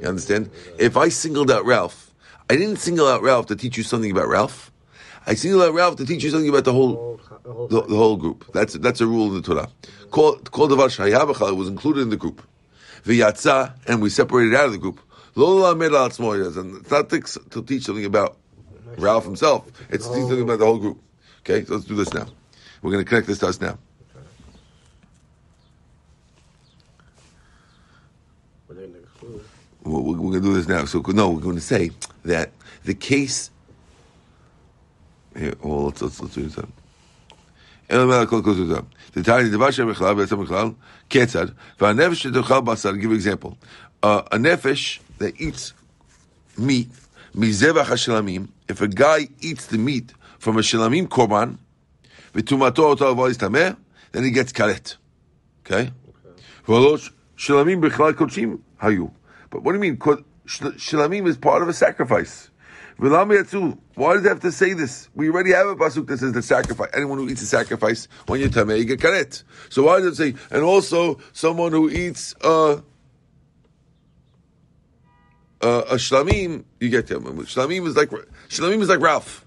You 0.00 0.08
understand? 0.08 0.50
If 0.78 0.96
I 0.96 1.08
singled 1.08 1.50
out 1.50 1.64
Ralph, 1.64 2.12
I 2.50 2.56
didn't 2.56 2.76
single 2.76 3.08
out 3.08 3.22
Ralph 3.22 3.46
to 3.46 3.56
teach 3.56 3.76
you 3.76 3.82
something 3.82 4.10
about 4.10 4.28
Ralph. 4.28 4.70
I 5.26 5.34
singled 5.34 5.62
out 5.62 5.74
Ralph 5.74 5.96
to 5.96 6.06
teach 6.06 6.24
you 6.24 6.30
something 6.30 6.48
about 6.48 6.64
the 6.64 6.72
whole, 6.72 7.20
the 7.44 7.52
whole, 7.52 7.68
the, 7.68 7.96
whole 7.96 8.16
group. 8.16 8.52
That's 8.52 8.74
that's 8.74 9.00
a 9.00 9.06
rule 9.06 9.28
in 9.28 9.34
the 9.34 9.42
Torah. 9.42 9.68
Called 10.10 10.50
called 10.50 10.70
Davar 10.72 11.56
was 11.56 11.68
included 11.68 12.02
in 12.02 12.10
the 12.10 12.16
group. 12.16 12.42
V'yatza, 13.04 13.74
and 13.86 14.02
we 14.02 14.10
separated 14.10 14.54
out 14.54 14.66
of 14.66 14.72
the 14.72 14.78
group. 14.78 15.00
Lo 15.34 15.72
lamed 15.72 15.94
al 15.94 16.06
and 16.06 16.76
it's 16.76 16.90
not 16.90 17.08
to, 17.08 17.20
to 17.50 17.62
teach 17.62 17.84
something 17.84 18.04
about 18.04 18.36
Ralph 18.98 19.24
himself. 19.24 19.66
It's 19.88 20.06
to 20.06 20.14
teach 20.14 20.22
something 20.22 20.42
about 20.42 20.58
the 20.58 20.66
whole 20.66 20.78
group. 20.78 21.00
Okay, 21.40 21.64
so 21.64 21.74
let's 21.74 21.86
do 21.86 21.94
this 21.94 22.12
now. 22.12 22.26
We're 22.82 22.92
going 22.92 23.04
to 23.04 23.08
connect 23.08 23.26
this 23.26 23.38
to 23.38 23.46
us 23.46 23.60
now. 23.60 23.78
We're 28.68 28.74
going 28.74 28.92
to 28.92 28.98
exclude. 28.98 29.44
We're, 29.83 29.99
we're 29.99 30.17
going 30.17 30.33
to 30.33 30.41
do 30.41 30.53
this 30.53 30.67
now. 30.67 30.85
So 30.85 31.01
no, 31.07 31.29
we're 31.29 31.41
going 31.41 31.55
to 31.55 31.61
say 31.61 31.91
that 32.25 32.51
the 32.83 32.93
case. 32.93 33.51
Here, 35.37 35.53
well, 35.61 35.85
let's 35.85 36.01
let's 36.01 36.19
let's 36.21 36.35
do 36.35 36.43
this. 36.43 36.55
then. 36.55 36.71
אלא 37.91 38.07
מעל 38.07 38.21
הכל 38.23 38.41
כל 38.43 38.53
זאת. 38.53 38.83
The 39.13 39.23
tiny 39.23 39.49
דבר 39.51 39.71
שבכלל, 39.71 40.15
בעצם 40.15 40.43
בכלל, 40.43 40.69
כיצד, 41.09 41.45
והנפש 41.81 42.23
שתאכל 42.23 42.61
בשר, 42.61 42.91
give 42.91 43.13
example, 43.13 43.55
uh, 44.03 44.21
a 44.31 44.37
nefesh 44.37 44.99
that 45.19 45.39
eats 45.39 45.73
meat, 46.57 46.89
מזבח 47.35 47.91
השלמים, 47.91 48.45
if 48.69 48.81
a 48.81 48.87
guy 48.87 49.27
eats 49.41 49.65
the 49.67 49.77
meat 49.77 50.13
from 50.39 50.57
a 50.57 50.61
shlamim 50.61 51.07
korban, 51.07 51.55
וטומאתו 52.35 52.83
אותו 52.83 53.11
לבוא 53.11 53.27
להסתמא, 53.27 53.69
then 54.13 54.17
he 54.17 54.31
gets 54.31 54.51
karet. 54.51 54.95
Okay? 55.65 55.91
ולא 56.69 56.97
שלמים 57.37 57.81
בכלל 57.81 58.13
קודשים 58.13 58.57
היו. 58.81 59.05
But 59.52 59.62
what 59.62 59.72
do 59.72 59.76
you 59.76 59.92
mean? 59.92 59.98
Shlamim 60.46 61.28
is 61.28 61.36
part 61.36 61.62
of 61.62 61.68
a 61.68 61.74
sacrifice. 61.74 62.50
Why 62.96 64.14
does 64.14 64.22
he 64.22 64.28
have 64.28 64.40
to 64.40 64.50
say 64.50 64.72
this? 64.72 65.10
We 65.14 65.28
already 65.28 65.52
have 65.52 65.66
a 65.66 65.76
pasuk 65.76 66.06
that 66.06 66.18
says 66.18 66.32
the 66.32 66.42
sacrifice. 66.42 66.88
Anyone 66.94 67.18
who 67.18 67.28
eats 67.28 67.42
a 67.42 67.46
sacrifice, 67.46 68.08
when 68.26 68.40
you 68.40 68.48
tamei, 68.48 68.78
you 68.78 68.84
get 68.84 69.00
karet. 69.00 69.42
So 69.68 69.84
why 69.84 70.00
does 70.00 70.18
it 70.18 70.34
say? 70.34 70.40
And 70.50 70.64
also, 70.64 71.20
someone 71.32 71.72
who 71.72 71.90
eats 71.90 72.34
a 72.42 72.82
a, 75.60 75.68
a 75.68 75.94
shlamim, 75.94 76.64
you 76.80 76.88
get 76.88 77.06
them. 77.08 77.24
Shlamim 77.24 77.86
is 77.86 77.96
like 77.96 78.10
shlamim 78.48 78.80
is 78.80 78.88
like 78.88 79.00
Ralph, 79.00 79.44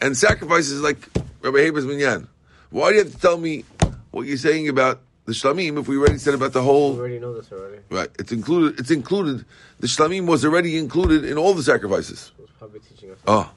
and 0.00 0.16
sacrifice 0.16 0.68
is 0.68 0.82
like 0.82 1.08
Rabbi 1.40 1.58
Haber's 1.58 1.86
minyan. 1.86 2.28
Why 2.70 2.90
do 2.90 2.96
you 2.96 3.04
have 3.04 3.12
to 3.12 3.18
tell 3.18 3.38
me 3.38 3.64
what 4.10 4.26
you're 4.26 4.36
saying 4.36 4.68
about 4.68 5.02
the 5.24 5.32
shlamim, 5.32 5.78
if 5.78 5.86
we 5.86 5.96
already 5.96 6.18
said 6.18 6.34
about 6.34 6.52
the 6.52 6.62
whole, 6.62 6.94
we 6.94 6.98
already 6.98 7.18
know 7.20 7.32
this 7.34 7.52
already, 7.52 7.78
right? 7.90 8.08
It's 8.18 8.32
included. 8.32 8.80
It's 8.80 8.90
included. 8.90 9.44
The 9.78 9.86
shlamim 9.86 10.26
was 10.26 10.44
already 10.44 10.76
included 10.76 11.24
in 11.24 11.38
all 11.38 11.54
the 11.54 11.62
sacrifices. 11.62 12.32
It 12.38 12.42
was 12.42 12.50
probably 12.58 12.80
teaching 12.80 13.12
us. 13.12 13.18
Oh. 13.26 13.50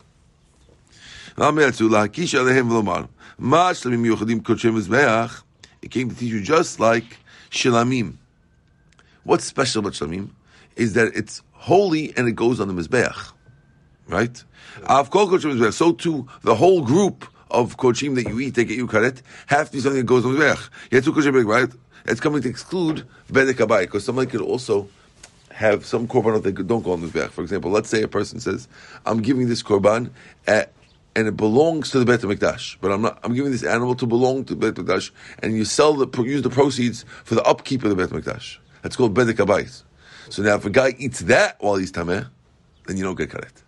It 5.82 5.92
came 5.92 6.10
to 6.10 6.16
teach 6.16 6.32
you 6.32 6.42
just 6.42 6.80
like 6.80 7.18
shlamim. 7.52 8.18
What's 9.24 9.44
special 9.46 9.80
about 9.80 9.94
shlamim 9.94 10.30
is 10.76 10.94
that 10.94 11.16
it's 11.16 11.42
holy 11.52 12.16
and 12.16 12.28
it 12.28 12.34
goes 12.34 12.60
on 12.60 12.68
the 12.68 12.74
mizbeach, 12.76 13.32
right? 14.08 14.44
Yeah. 14.82 15.72
So 15.72 15.94
too, 15.94 16.28
the 16.44 16.56
whole 16.56 16.82
group 16.84 17.26
of 17.52 17.78
kodshim 17.78 18.16
that 18.16 18.28
you 18.28 18.40
eat, 18.40 18.56
they 18.56 18.66
get 18.66 18.78
you 18.78 18.88
karet, 18.88 19.22
have 19.48 19.68
to 19.68 19.74
be 19.74 19.80
something 19.80 20.00
that 20.00 20.06
goes 20.06 20.26
on 20.26 20.34
the 20.36 20.40
mizbeach. 20.40 20.70
Yetzu 20.90 21.14
kodshim 21.14 21.34
mizbeach, 21.34 21.48
right? 21.48 21.70
It's 22.06 22.20
coming 22.20 22.42
to 22.42 22.50
exclude 22.50 23.06
bedek 23.32 23.54
habayit, 23.54 23.82
because 23.82 24.06
somebody 24.06 24.30
could 24.30 24.42
also 24.42 24.90
have 25.52 25.86
some 25.86 26.08
korbanot 26.08 26.44
that 26.44 26.68
don't 26.68 26.84
go 26.84 26.92
on 26.92 27.02
the 27.02 27.08
mizbeach. 27.08 27.32
For 27.32 27.42
example, 27.42 27.72
let's 27.72 27.90
say 27.90 28.02
a 28.04 28.08
person 28.08 28.40
says, 28.40 28.68
"I'm 29.06 29.22
giving 29.22 29.48
this 29.48 29.64
korban." 29.64 30.12
At, 30.48 30.72
and 31.18 31.30
it 31.30 31.38
belongs 31.38 31.92
to 31.92 32.00
the 32.00 32.06
Beit 32.06 32.20
Hamikdash, 32.20 32.76
but 32.82 32.92
I'm 32.92 33.02
not. 33.02 33.20
I'm 33.24 33.34
giving 33.34 33.54
this 33.54 33.64
animal 33.64 33.96
to 33.96 34.06
belong 34.06 34.44
to 34.46 34.56
the 34.56 34.60
Beit 34.60 34.76
Hamikdash, 34.76 35.12
and 35.40 35.56
you 35.56 35.64
sell 35.64 35.94
the 35.94 36.24
use 36.24 36.42
the 36.42 36.50
proceeds 36.50 37.06
for 37.24 37.36
the 37.36 37.44
upkeep 37.44 37.84
of 37.84 37.90
the 37.90 37.96
Beit 37.96 38.10
Hamikdash. 38.10 38.58
That's 38.82 38.96
called 38.98 39.16
bedek 39.16 39.38
habayis. 39.38 39.82
So 40.30 40.44
now, 40.44 40.56
if 40.56 40.66
a 40.66 40.70
guy 40.70 40.94
eats 41.00 41.22
that 41.22 41.56
while 41.60 41.76
he's 41.76 41.92
tameh, 41.92 42.28
then 42.86 42.98
you 42.98 43.04
don't 43.04 43.16
get 43.16 43.30
karet. 43.30 43.64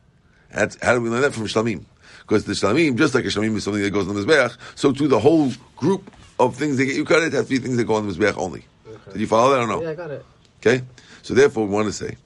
That's, 0.53 0.77
how 0.81 0.93
do 0.93 1.01
we 1.01 1.09
learn 1.09 1.21
that 1.21 1.33
from 1.33 1.45
Shlamim? 1.45 1.85
Because 2.27 2.43
the 2.43 2.53
Shlamim, 2.53 2.97
just 2.97 3.15
like 3.15 3.23
a 3.23 3.29
Shlamim 3.29 3.55
is 3.55 3.63
something 3.63 3.81
that 3.81 3.89
goes 3.91 4.07
on 4.07 4.15
the 4.15 4.21
Mizbeach, 4.21 4.57
so 4.75 4.91
too 4.91 5.07
the 5.07 5.19
whole 5.19 5.49
group 5.77 6.11
of 6.39 6.57
things 6.57 6.75
that 6.77 6.85
get 6.85 6.95
you 6.95 7.05
cut 7.05 7.23
it 7.23 7.31
has 7.31 7.45
to 7.45 7.49
be 7.49 7.57
things 7.57 7.77
that 7.77 7.85
go 7.85 7.95
on 7.95 8.05
the 8.05 8.13
Mizbeach 8.13 8.37
only. 8.37 8.65
Okay. 8.85 9.13
Did 9.13 9.21
you 9.21 9.27
follow 9.27 9.51
that 9.51 9.61
or 9.61 9.67
no? 9.67 9.81
Yeah, 9.81 9.91
I 9.91 9.95
got 9.95 10.11
it. 10.11 10.25
Okay? 10.59 10.83
So 11.21 11.33
therefore 11.33 11.65
we 11.65 11.73
want 11.73 11.87
to 11.87 11.93
say, 11.93 12.17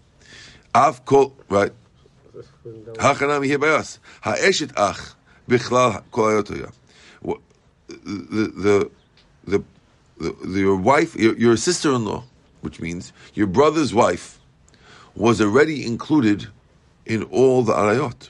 Av 0.73 1.05
kol, 1.05 1.35
right? 1.49 1.71
Hachanami 2.95 3.45
here 3.45 3.59
by 3.59 3.67
us. 3.67 3.99
Ha'eshet 4.21 4.71
ach 4.75 5.13
bichlal 5.47 6.03
kol 6.11 6.41
the 6.43 6.71
the 7.95 8.91
the, 9.45 9.63
the 10.19 10.59
your 10.59 10.77
wife, 10.77 11.15
your, 11.15 11.35
your 11.37 11.57
sister-in-law, 11.57 12.23
which 12.61 12.79
means 12.79 13.11
your 13.33 13.47
brother's 13.47 13.93
wife, 13.93 14.39
was 15.15 15.41
already 15.41 15.85
included 15.85 16.47
in 17.05 17.23
all 17.23 17.63
the 17.63 17.73
arayot. 17.73 18.29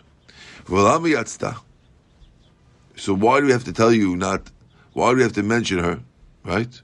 So 0.72 0.78
why 3.13 3.42
do 3.42 3.46
we 3.46 3.51
have 3.51 3.66
to 3.66 3.74
tell 3.74 3.92
you 3.92 4.16
not? 4.16 4.50
Why 4.94 5.10
do 5.10 5.18
we 5.18 5.24
have 5.24 5.34
to 5.34 5.44
mention 5.44 5.80
her? 5.80 6.00
Right? 6.46 6.82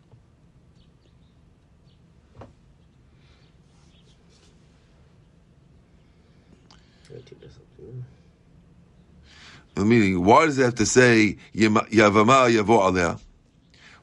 Meaning, 9.77 10.22
why 10.25 10.48
does 10.48 10.58
it 10.58 10.63
have 10.63 10.75
to 10.75 10.86
say 10.86 11.38
Yavama 11.56 12.51
Yavo 12.51 12.91
Aleh? 12.91 13.17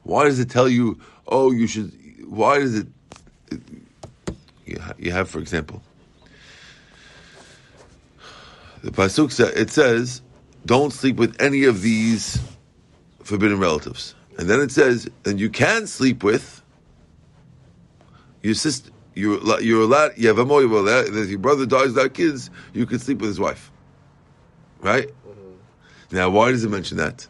Why 0.01 0.23
does 0.23 0.39
it 0.39 0.49
tell 0.49 0.67
you? 0.67 0.99
Oh, 1.27 1.51
you 1.51 1.67
should. 1.67 1.91
Why 2.27 2.57
does 2.57 2.73
it? 2.75 2.87
You 4.97 5.11
have, 5.11 5.29
for 5.29 5.37
example, 5.37 5.83
the 8.85 8.91
pasuk 8.91 9.39
it 9.57 9.71
says, 9.71 10.21
"Don't 10.63 10.93
sleep 10.93 11.15
with 11.15 11.41
any 11.41 11.63
of 11.63 11.81
these 11.81 12.39
forbidden 13.23 13.57
relatives," 13.57 14.13
and 14.37 14.47
then 14.47 14.59
it 14.59 14.71
says, 14.71 15.09
"And 15.25 15.39
you 15.39 15.49
can 15.49 15.87
sleep 15.87 16.23
with 16.23 16.61
your 18.43 18.53
sister." 18.53 18.91
You're, 19.15 19.61
you're 19.61 19.83
allowed. 19.83 20.15
Yavamo 20.17 20.61
Yavo 20.61 20.83
Aleh. 20.83 21.07
and 21.07 21.17
If 21.17 21.29
your 21.29 21.39
brother 21.39 21.65
dies 21.65 21.87
without 21.93 22.13
kids, 22.13 22.49
you 22.73 22.85
can 22.85 22.99
sleep 22.99 23.19
with 23.21 23.29
his 23.29 23.39
wife, 23.39 23.71
right? 24.81 25.07
Mm-hmm. 25.07 26.15
Now, 26.15 26.29
why 26.29 26.51
does 26.51 26.65
it 26.65 26.69
mention 26.69 26.97
that? 26.97 27.27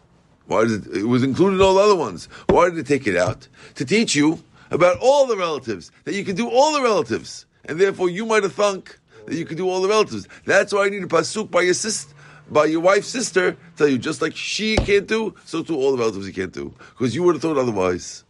Why 0.47 0.63
does 0.63 0.73
it? 0.73 0.87
It 0.87 1.03
was 1.03 1.23
included 1.23 1.57
in 1.57 1.61
all 1.61 1.75
the 1.75 1.81
other 1.81 1.95
ones. 1.95 2.27
Why 2.49 2.69
did 2.69 2.79
it 2.79 2.87
take 2.87 3.07
it 3.07 3.15
out? 3.15 3.47
To 3.75 3.85
teach 3.85 4.13
you 4.15 4.43
about 4.71 4.97
all 4.99 5.25
the 5.27 5.37
relatives 5.37 5.91
that 6.03 6.15
you 6.15 6.25
can 6.25 6.35
do 6.35 6.49
all 6.49 6.73
the 6.73 6.81
relatives, 6.81 7.45
and 7.63 7.79
therefore 7.79 8.09
you 8.09 8.25
might 8.25 8.43
have 8.43 8.53
thunk 8.53 8.99
that 9.25 9.35
you 9.35 9.45
could 9.45 9.57
do 9.57 9.69
all 9.69 9.81
the 9.81 9.89
relatives. 9.89 10.27
That's 10.45 10.73
why 10.73 10.85
I 10.85 10.89
need 10.89 11.03
a 11.03 11.07
pasuk 11.07 11.51
by 11.51 11.61
your 11.61 11.73
sister, 11.73 12.13
by 12.49 12.65
your 12.65 12.81
wife's 12.81 13.07
sister, 13.07 13.57
tell 13.77 13.87
you 13.87 13.97
just 13.97 14.21
like 14.21 14.35
she 14.35 14.75
can't 14.75 15.07
do, 15.07 15.35
so 15.45 15.63
too 15.63 15.75
all 15.75 15.91
the 15.91 15.97
relatives 15.97 16.27
you 16.27 16.33
can't 16.33 16.53
do, 16.53 16.73
because 16.91 17.15
you 17.15 17.23
would 17.23 17.35
have 17.35 17.41
thought 17.41 17.57
otherwise. 17.57 18.23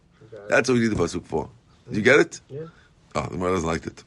That's 0.48 0.68
what 0.68 0.74
we 0.74 0.80
need 0.80 0.88
the 0.88 0.96
pasuk 0.96 1.24
for. 1.26 1.50
Do 1.90 1.96
you 1.96 2.02
get 2.02 2.20
it? 2.20 2.40
Yeah. 2.48 2.66
Oh, 3.14 3.22
the 3.22 3.30
Gemara 3.30 3.54
doesn't 3.54 3.68
like 3.68 3.86
it. 3.86 4.04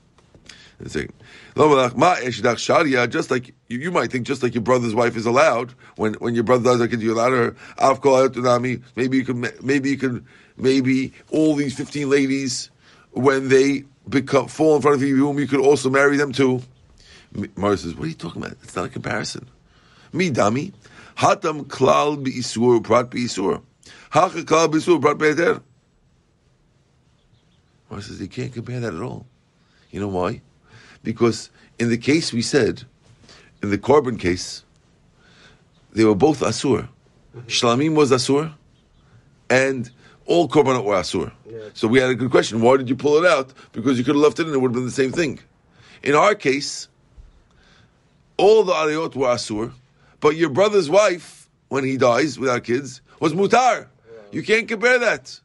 It's 0.79 0.93
saying, 0.93 1.11
"Lo 1.55 1.67
malach 1.67 1.95
ma 1.97 2.15
eshidach 2.15 2.57
sharia," 2.57 3.07
Just 3.07 3.29
like 3.29 3.53
you, 3.67 3.79
you 3.79 3.91
might 3.91 4.11
think, 4.11 4.25
just 4.25 4.41
like 4.41 4.53
your 4.53 4.61
brother's 4.61 4.95
wife 4.95 5.17
is 5.17 5.25
allowed 5.25 5.73
when 5.97 6.13
when 6.15 6.35
your 6.35 6.43
brother 6.45 6.63
does, 6.63 6.79
like 6.79 6.93
you 6.93 7.13
allowed 7.13 7.31
her. 7.33 7.55
Hayotunami. 7.77 8.81
Maybe 8.95 9.17
you 9.17 9.25
can, 9.25 9.41
maybe 9.61 9.89
you 9.89 9.97
can, 9.97 10.25
maybe 10.55 11.11
all 11.31 11.55
these 11.55 11.75
fifteen 11.75 12.09
ladies, 12.09 12.69
when 13.11 13.49
they 13.49 13.83
become 14.07 14.47
fall 14.47 14.77
in 14.77 14.81
front 14.81 14.95
of 14.95 15.03
you, 15.03 15.37
you 15.37 15.47
could 15.47 15.59
also 15.59 15.89
marry 15.89 16.15
them 16.15 16.31
too. 16.31 16.61
Mara 17.55 17.77
says, 17.77 17.95
"What 17.95 18.05
are 18.05 18.07
you 18.07 18.15
talking 18.15 18.41
about? 18.41 18.57
It's 18.63 18.75
not 18.75 18.85
a 18.85 18.89
comparison." 18.89 19.47
Me 20.11 20.31
dami, 20.31 20.73
hatam 21.17 21.65
klal 21.65 22.23
beisur 22.23 22.83
prat 22.83 23.09
beisur, 23.11 23.61
hacha 24.09 24.43
klal 24.43 24.67
beisur 24.71 24.99
prat 25.01 25.17
be'eder. 25.17 25.61
Mara 27.89 28.01
says, 28.01 28.19
"You 28.19 28.27
can't 28.27 28.53
compare 28.53 28.79
that 28.79 28.93
at 28.93 29.01
all." 29.01 29.25
You 29.91 29.99
know 29.99 30.07
why? 30.07 30.41
Because 31.03 31.49
in 31.79 31.89
the 31.89 31.97
case 31.97 32.33
we 32.33 32.41
said, 32.41 32.83
in 33.63 33.69
the 33.69 33.77
Korban 33.77 34.19
case, 34.19 34.63
they 35.93 36.03
were 36.03 36.15
both 36.15 36.41
Asur. 36.41 36.87
Mm-hmm. 37.35 37.39
Shlamim 37.47 37.95
was 37.95 38.11
Asur, 38.11 38.53
and 39.49 39.89
all 40.25 40.47
Korbanot 40.47 40.83
were 40.83 40.95
Asur. 40.95 41.31
Yeah. 41.49 41.57
So 41.73 41.87
we 41.87 41.99
had 41.99 42.09
a 42.09 42.15
good 42.15 42.31
question. 42.31 42.61
Why 42.61 42.77
did 42.77 42.89
you 42.89 42.95
pull 42.95 43.23
it 43.23 43.25
out? 43.25 43.53
Because 43.71 43.97
you 43.97 44.03
could 44.03 44.15
have 44.15 44.21
left 44.21 44.39
it 44.39 44.47
in, 44.47 44.53
it 44.53 44.61
would 44.61 44.69
have 44.69 44.75
been 44.75 44.85
the 44.85 44.91
same 44.91 45.11
thing. 45.11 45.39
In 46.03 46.15
our 46.15 46.35
case, 46.35 46.88
all 48.39 48.63
the 48.63 48.73
arayot 48.73 49.15
were 49.15 49.27
asur, 49.27 49.73
but 50.21 50.35
your 50.35 50.49
brother's 50.49 50.89
wife, 50.89 51.49
when 51.67 51.83
he 51.83 51.97
dies 51.97 52.39
without 52.39 52.63
kids, 52.63 53.01
was 53.19 53.33
mutar. 53.33 53.87
You 54.31 54.43
can't 54.43 54.67
compare 54.67 54.97
that. 54.99 55.39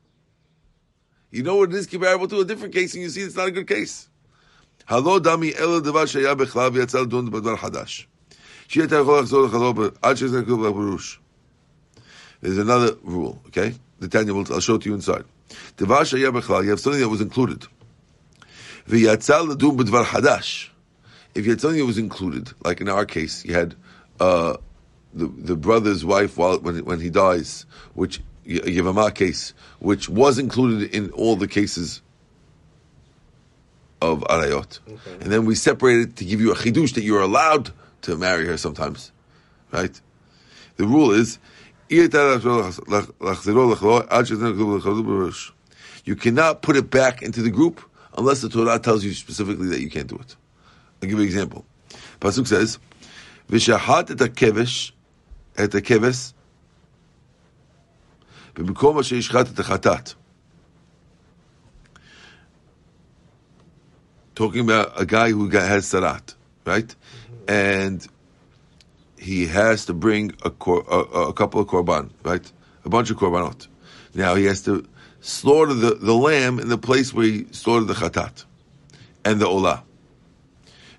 You 1.31 1.43
know 1.43 1.57
what 1.57 1.71
it 1.71 1.75
is 1.75 1.87
comparable 1.89 2.29
to 2.29 2.41
a 2.41 2.45
different 2.45 2.73
case, 2.73 2.95
and 2.95 3.03
you 3.03 3.09
see 3.09 3.23
it's 3.23 3.35
not 3.35 3.49
a 3.49 3.51
good 3.51 3.67
case. 3.67 4.09
Halo 4.89 5.19
dami 5.19 5.59
ela 5.59 5.83
devar 5.83 6.05
sheya 6.05 6.37
bechlav 6.37 6.77
yatzal 6.77 7.09
dun 7.11 7.31
badvar 7.31 7.57
hadash. 7.57 8.07
There's 12.41 12.59
another 12.59 12.97
rule, 13.03 13.43
okay? 13.49 13.75
The 13.99 14.09
Tanya 14.09 14.35
I'll 14.35 14.61
show 14.61 14.77
it 14.77 14.83
to 14.83 14.89
you 14.89 14.95
inside. 14.95 15.25
Devar 15.77 16.03
sheya 16.03 16.31
bechlav, 16.33 16.65
you 16.65 16.71
have 16.71 16.81
something 16.81 17.01
that 17.01 17.09
was 17.09 17.21
included. 17.21 17.67
V'yatzal 18.89 19.59
dun 19.59 19.77
badvar 19.77 20.05
hadash. 20.05 20.69
If 21.35 21.45
you 21.45 21.53
had 21.53 21.61
something 21.61 21.81
that 21.81 21.87
was 21.87 21.99
included, 21.99 22.53
like 22.65 22.81
in 22.81 22.89
our 22.89 23.05
case, 23.05 23.45
you 23.45 23.55
had 23.55 23.75
uh, 24.21 24.57
the 25.13 25.27
the 25.27 25.57
brother's 25.57 26.05
wife 26.05 26.37
while 26.37 26.59
when 26.59 26.85
when 26.85 27.01
he 27.01 27.11
dies, 27.11 27.67
which 27.95 28.21
Yavama 28.47 29.15
case, 29.15 29.55
which 29.79 30.09
was 30.09 30.39
included 30.39 30.95
in 30.95 31.11
all 31.11 31.37
the 31.37 31.49
cases 31.49 32.03
of 34.03 34.21
Arayot. 34.23 34.81
Okay. 34.87 35.13
And 35.21 35.33
then 35.33 35.47
we 35.47 35.55
separated 35.55 36.17
to 36.17 36.25
give 36.25 36.41
you 36.41 36.53
a 36.53 36.55
chidush 36.55 36.95
that 36.95 37.03
you're 37.03 37.23
allowed 37.23 37.71
to 38.03 38.17
marry 38.17 38.47
her 38.47 38.57
sometimes. 38.57 39.13
Right? 39.73 39.99
The 40.77 40.87
rule 40.87 41.13
is 41.13 41.39
you 41.89 42.09
cannot 46.17 46.63
put 46.63 46.77
it 46.77 46.91
back 46.91 47.23
into 47.23 47.43
the 47.43 47.51
group 47.51 47.81
unless 48.17 48.41
the 48.43 48.49
Torah 48.49 48.79
tells 48.79 49.05
you 49.05 49.13
specifically 49.15 49.69
that 49.69 49.81
you 49.81 49.91
can't 49.91 50.07
do 50.07 50.17
it. 50.17 50.37
I'll 51.04 51.10
give 51.10 51.12
you 51.12 51.20
an 51.20 51.26
example. 51.26 51.66
Pasuk 52.20 52.48
says, 52.48 52.80
"V'shahat 53.50 54.12
et 54.12 54.18
hakevesh 54.18 54.92
et 55.58 55.72
hakeves 55.72 56.34
במקום 58.56 59.00
אשר 59.00 59.16
ישחט 59.16 59.48
את 59.54 59.60
החטאת." 59.60 60.16
talking 64.40 64.62
about 64.62 64.94
a 64.96 65.06
guy 65.06 65.32
who 65.32 65.50
got, 65.50 65.68
has 65.68 65.86
sarat, 65.86 66.34
right? 66.64 66.96
And 67.50 68.08
he 69.18 69.48
has 69.48 69.86
to 69.88 69.94
bring 69.94 70.32
a, 70.44 70.50
kor, 70.50 70.86
a, 70.90 71.00
a 71.32 71.34
couple 71.34 71.60
of 71.60 71.68
korban, 71.68 72.12
right? 72.24 72.50
A 72.86 72.90
bunch 72.90 73.10
of 73.10 73.18
korbanot. 73.18 73.68
Now 74.16 74.36
he 74.36 74.46
has 74.46 74.62
to 74.62 74.88
slaughter 75.20 75.74
the, 75.74 75.96
the 75.96 76.14
lamb 76.14 76.58
in 76.58 76.70
the 76.70 76.78
place 76.78 77.14
where 77.14 77.26
he 77.26 77.48
slaughtered 77.52 77.90
the 77.90 77.96
chatat 77.96 78.46
and 79.26 79.42
the 79.42 79.46
olah. 79.46 79.82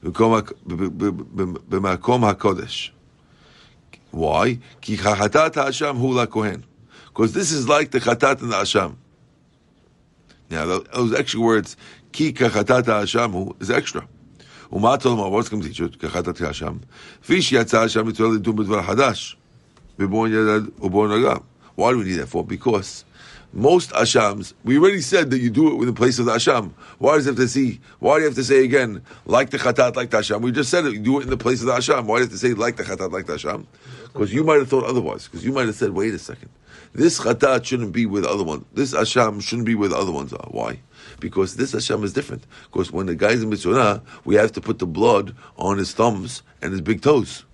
במקום 0.04 0.34
הק- 0.34 0.52
ב- 0.66 1.04
ב- 1.04 1.42
ב- 1.42 1.58
במקום 1.68 2.24
הקודש. 2.24 2.92
Why? 4.14 4.48
כי 4.80 4.98
חטאת 4.98 5.56
האשם 5.56 5.96
הוא 5.96 6.22
לכהן. 6.22 6.60
Because 7.14 7.32
this 7.32 7.52
is 7.52 7.68
like 7.68 7.90
the 7.90 8.00
chatat 8.00 8.40
and 8.40 8.52
the 8.52 8.60
asham. 8.62 8.92
Now, 10.50 10.64
tho- 10.66 10.84
those 10.92 11.12
extra 11.14 11.40
words, 11.40 11.76
ki 12.12 12.32
kachatat 12.32 12.86
ha'ashamu, 12.86 13.54
is 13.60 13.70
extra. 13.70 14.02
ומה 14.72 14.94
אתה 14.94 15.08
אומר? 15.08 15.28
what's 15.30 15.48
going 15.48 15.60
to 15.62 15.68
teach 15.68 15.78
you? 15.80 15.88
כחטאת 15.98 16.40
האשם. 16.40 16.76
כפי 17.22 17.42
שיצא 17.42 17.80
האשם 17.80 18.08
לתורה 18.08 18.34
לדון 18.34 18.56
בדבר 18.56 18.82
חדש. 18.82 19.36
בבורן 19.98 20.32
ילד 20.32 20.68
ובורן 20.78 21.10
אגב. 21.10 21.38
Why 21.78 21.92
do 21.92 21.98
we 21.98 22.04
need 22.04 22.18
that 22.20 22.28
for? 22.28 22.44
Because 22.44 23.04
most 23.55 23.91
ashams, 23.91 24.53
we 24.65 24.77
already 24.77 24.99
said 24.99 25.31
that 25.31 25.39
you 25.39 25.49
do 25.49 25.71
it 25.71 25.79
in 25.79 25.85
the 25.85 25.93
place 25.93 26.19
of 26.19 26.25
the 26.25 26.33
asham. 26.33 26.71
Why 26.97 27.15
does 27.15 27.25
it 27.25 27.31
have 27.31 27.37
to 27.37 27.47
see? 27.47 27.79
Why 27.99 28.15
do 28.15 28.19
you 28.21 28.25
have 28.27 28.35
to 28.35 28.43
say 28.43 28.65
again, 28.65 29.01
like 29.25 29.49
the 29.49 29.57
chatat, 29.57 29.95
like 29.95 30.09
the 30.09 30.17
asham? 30.17 30.41
We 30.41 30.51
just 30.51 30.69
said 30.69 30.85
it, 30.85 30.93
you 30.93 30.99
do 30.99 31.19
it 31.19 31.23
in 31.23 31.29
the 31.29 31.37
place 31.37 31.61
of 31.61 31.67
the 31.67 31.73
asham. 31.73 32.05
Why 32.05 32.17
do 32.17 32.23
you 32.23 32.29
have 32.29 32.31
to 32.31 32.37
say 32.37 32.53
like 32.53 32.75
the 32.75 32.83
chatat, 32.83 33.11
like 33.11 33.27
the 33.27 33.35
asham? 33.35 33.65
Because 34.11 34.33
you 34.33 34.43
might 34.43 34.59
have 34.59 34.67
thought 34.67 34.83
otherwise. 34.83 35.25
Because 35.25 35.45
you 35.45 35.53
might 35.53 35.67
have 35.67 35.75
said, 35.75 35.91
wait 35.91 36.13
a 36.13 36.19
second. 36.19 36.49
This 36.93 37.19
chatat 37.19 37.63
shouldn't 37.63 37.93
be 37.93 38.05
where 38.05 38.21
the 38.21 38.29
other 38.29 38.43
one. 38.43 38.65
This 38.73 38.93
asham 38.93 39.41
shouldn't 39.41 39.65
be 39.65 39.75
where 39.75 39.89
the 39.89 39.97
other 39.97 40.11
ones 40.11 40.33
are. 40.33 40.47
Why? 40.51 40.81
Because 41.21 41.55
this 41.55 41.73
asham 41.73 42.03
is 42.03 42.11
different. 42.11 42.45
Because 42.71 42.91
when 42.91 43.05
the 43.05 43.15
guy's 43.15 43.41
in 43.41 43.49
mitzvah, 43.49 44.03
we 44.25 44.35
have 44.35 44.51
to 44.51 44.61
put 44.61 44.79
the 44.79 44.85
blood 44.85 45.33
on 45.57 45.77
his 45.77 45.93
thumbs 45.93 46.43
and 46.61 46.73
his 46.73 46.81
big 46.81 47.01
toes. 47.01 47.45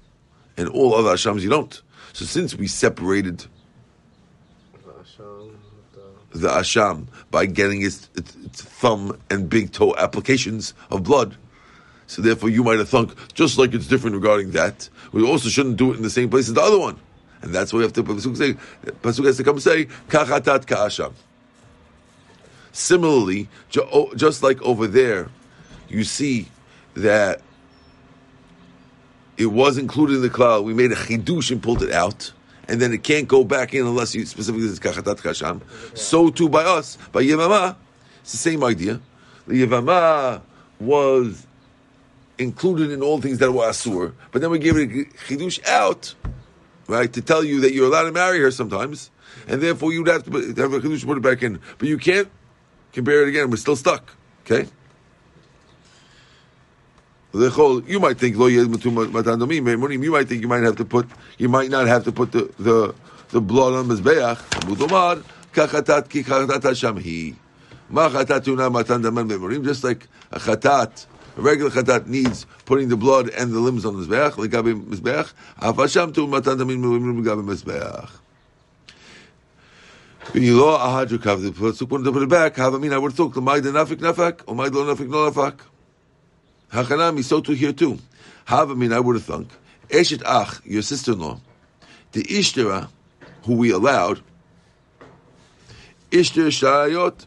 And 0.57 0.67
all 0.69 0.95
other 0.95 1.11
ashams 1.11 1.41
you 1.41 1.49
don't. 1.49 1.79
So 2.13 2.25
since 2.25 2.55
we 2.55 2.67
separated 2.67 3.45
the 6.31 6.49
asham 6.49 7.07
by 7.29 7.45
getting 7.45 7.81
its, 7.81 8.09
its, 8.15 8.35
its 8.35 8.61
thumb 8.61 9.19
and 9.29 9.49
big 9.49 9.71
toe 9.71 9.95
applications 9.97 10.73
of 10.89 11.03
blood. 11.03 11.35
So 12.07 12.21
therefore, 12.21 12.49
you 12.49 12.63
might 12.63 12.79
have 12.79 12.89
thunk 12.89 13.13
just 13.33 13.57
like 13.57 13.73
it's 13.73 13.87
different 13.87 14.15
regarding 14.15 14.51
that. 14.51 14.89
We 15.11 15.25
also 15.25 15.49
shouldn't 15.49 15.77
do 15.77 15.93
it 15.93 15.97
in 15.97 16.03
the 16.03 16.09
same 16.09 16.29
place 16.29 16.47
as 16.47 16.53
the 16.53 16.61
other 16.61 16.79
one, 16.79 16.99
and 17.41 17.53
that's 17.53 17.71
why 17.71 17.77
we 17.77 17.83
have 17.83 17.93
to. 17.93 18.03
Pasuk 18.03 18.35
say, 18.35 18.53
Pasuk 19.01 19.25
has 19.25 19.37
to 19.37 19.43
come 19.43 19.59
say, 19.59 19.85
"Kachatat 20.09 20.65
ka'asham." 20.65 21.13
Similarly, 22.73 23.49
just 24.15 24.43
like 24.43 24.61
over 24.61 24.87
there, 24.87 25.29
you 25.89 26.03
see 26.03 26.47
that 26.95 27.41
it 29.37 29.47
was 29.47 29.77
included 29.77 30.17
in 30.17 30.21
the 30.21 30.29
cloud. 30.29 30.65
We 30.65 30.73
made 30.73 30.91
a 30.91 30.95
chidush 30.95 31.51
and 31.51 31.61
pulled 31.61 31.81
it 31.81 31.91
out, 31.91 32.31
and 32.67 32.81
then 32.81 32.93
it 32.93 33.03
can't 33.03 33.27
go 33.27 33.43
back 33.43 33.73
in 33.73 33.85
unless 33.85 34.15
you 34.15 34.25
specifically 34.25 34.67
says 34.67 34.79
kachatat 34.79 35.17
kasham. 35.17 35.61
So 35.97 36.29
too 36.29 36.49
by 36.49 36.63
us, 36.63 36.97
by 37.11 37.23
Yevama, 37.23 37.75
it's 38.21 38.31
the 38.31 38.37
same 38.37 38.63
idea. 38.63 38.99
The 39.47 39.65
Yevama 39.65 40.41
was 40.79 41.45
included 42.37 42.91
in 42.91 43.01
all 43.01 43.21
things 43.21 43.39
that 43.39 43.51
were 43.51 43.65
asur, 43.65 44.13
but 44.31 44.41
then 44.41 44.51
we 44.51 44.59
gave 44.59 44.77
it 44.77 44.83
a 44.83 45.05
chidush 45.27 45.65
out, 45.67 46.15
right, 46.87 47.11
to 47.13 47.21
tell 47.21 47.43
you 47.43 47.61
that 47.61 47.73
you're 47.73 47.87
allowed 47.87 48.03
to 48.03 48.11
marry 48.11 48.39
her 48.39 48.51
sometimes, 48.51 49.11
and 49.47 49.61
therefore 49.61 49.93
you'd 49.93 50.07
have 50.07 50.23
to 50.23 50.31
put, 50.31 50.57
have 50.57 50.73
a 50.73 50.79
chidush 50.79 51.05
put 51.05 51.17
it 51.17 51.23
back 51.23 51.43
in, 51.43 51.59
but 51.77 51.87
you 51.87 51.97
can't 51.97 52.29
compare 52.93 53.23
it 53.23 53.29
again. 53.29 53.49
We're 53.49 53.57
still 53.57 53.75
stuck. 53.75 54.15
Okay. 54.45 54.67
You 57.33 57.99
might 58.01 58.17
think 58.17 58.35
lo 58.35 58.47
You 58.47 58.67
might 58.67 60.27
think 60.27 60.41
you 60.41 60.47
might 60.49 60.63
have 60.63 60.75
to 60.75 60.85
put. 60.85 61.07
You 61.37 61.47
might 61.47 61.69
not 61.69 61.87
have 61.87 62.03
to 62.03 62.11
put 62.11 62.33
the 62.33 62.51
the, 62.59 62.93
the 63.29 63.39
blood 63.39 63.73
on 63.73 63.87
mizbeach. 63.87 64.37
Mudomar 64.67 65.23
kachatat 65.53 66.09
ki 66.09 66.23
kachatat 66.23 66.63
Hashem 66.63 67.37
Ma 67.89 68.09
chatatuna 68.09 68.69
matan 68.69 69.01
daman 69.01 69.29
memorim. 69.29 69.63
Just 69.63 69.83
like 69.85 70.07
a 70.31 70.39
chatat, 70.39 71.05
a 71.37 71.41
regular 71.41 71.71
chatat 71.71 72.07
needs 72.07 72.45
putting 72.65 72.89
the 72.89 72.97
blood 72.97 73.29
and 73.29 73.53
the 73.53 73.59
limbs 73.59 73.85
on 73.85 73.97
the 73.97 74.05
mizbeach. 74.05 74.31
Legabe 74.31 74.83
mizbeach. 74.83 75.31
Afasham 75.61 76.13
tu 76.13 76.27
matan 76.27 76.57
daman 76.57 76.81
memorim 76.81 77.23
legabe 77.23 77.45
mizbeach. 77.45 78.09
V'yilo 80.33 80.77
ahadru 80.77 81.17
kav. 81.17 81.41
The 81.41 81.51
pasuk 81.51 81.89
wanted 81.89 82.03
to 82.03 82.11
put 82.11 82.23
it 82.23 82.29
back. 82.29 82.57
Have 82.57 82.75
I 82.75 82.77
mean 82.77 82.91
I 82.91 82.97
would 82.97 83.13
thought 83.13 83.33
the 83.33 83.41
ma'id 83.41 83.61
nafik 83.61 83.99
nafak 83.99 84.41
or 84.47 84.55
ma'id 84.55 84.73
lo 84.73 84.93
nafik 84.93 85.07
no 85.07 85.31
nafak. 85.31 85.61
Hachanami, 86.71 87.23
so 87.23 87.41
too 87.41 87.53
here 87.53 87.73
too. 87.73 87.99
Have 88.45 88.71
I 88.71 88.73
mean, 88.73 88.93
I 88.93 88.99
would 88.99 89.15
have 89.15 89.25
thunk. 89.25 89.49
Eshet 89.89 90.23
Ach, 90.25 90.61
your 90.65 90.81
sister-in-law, 90.81 91.39
the 92.13 92.23
Ishtara, 92.23 92.89
who 93.43 93.55
we 93.55 93.71
allowed, 93.71 94.21
Ishtar 96.11 96.45
Shayot, 96.45 97.25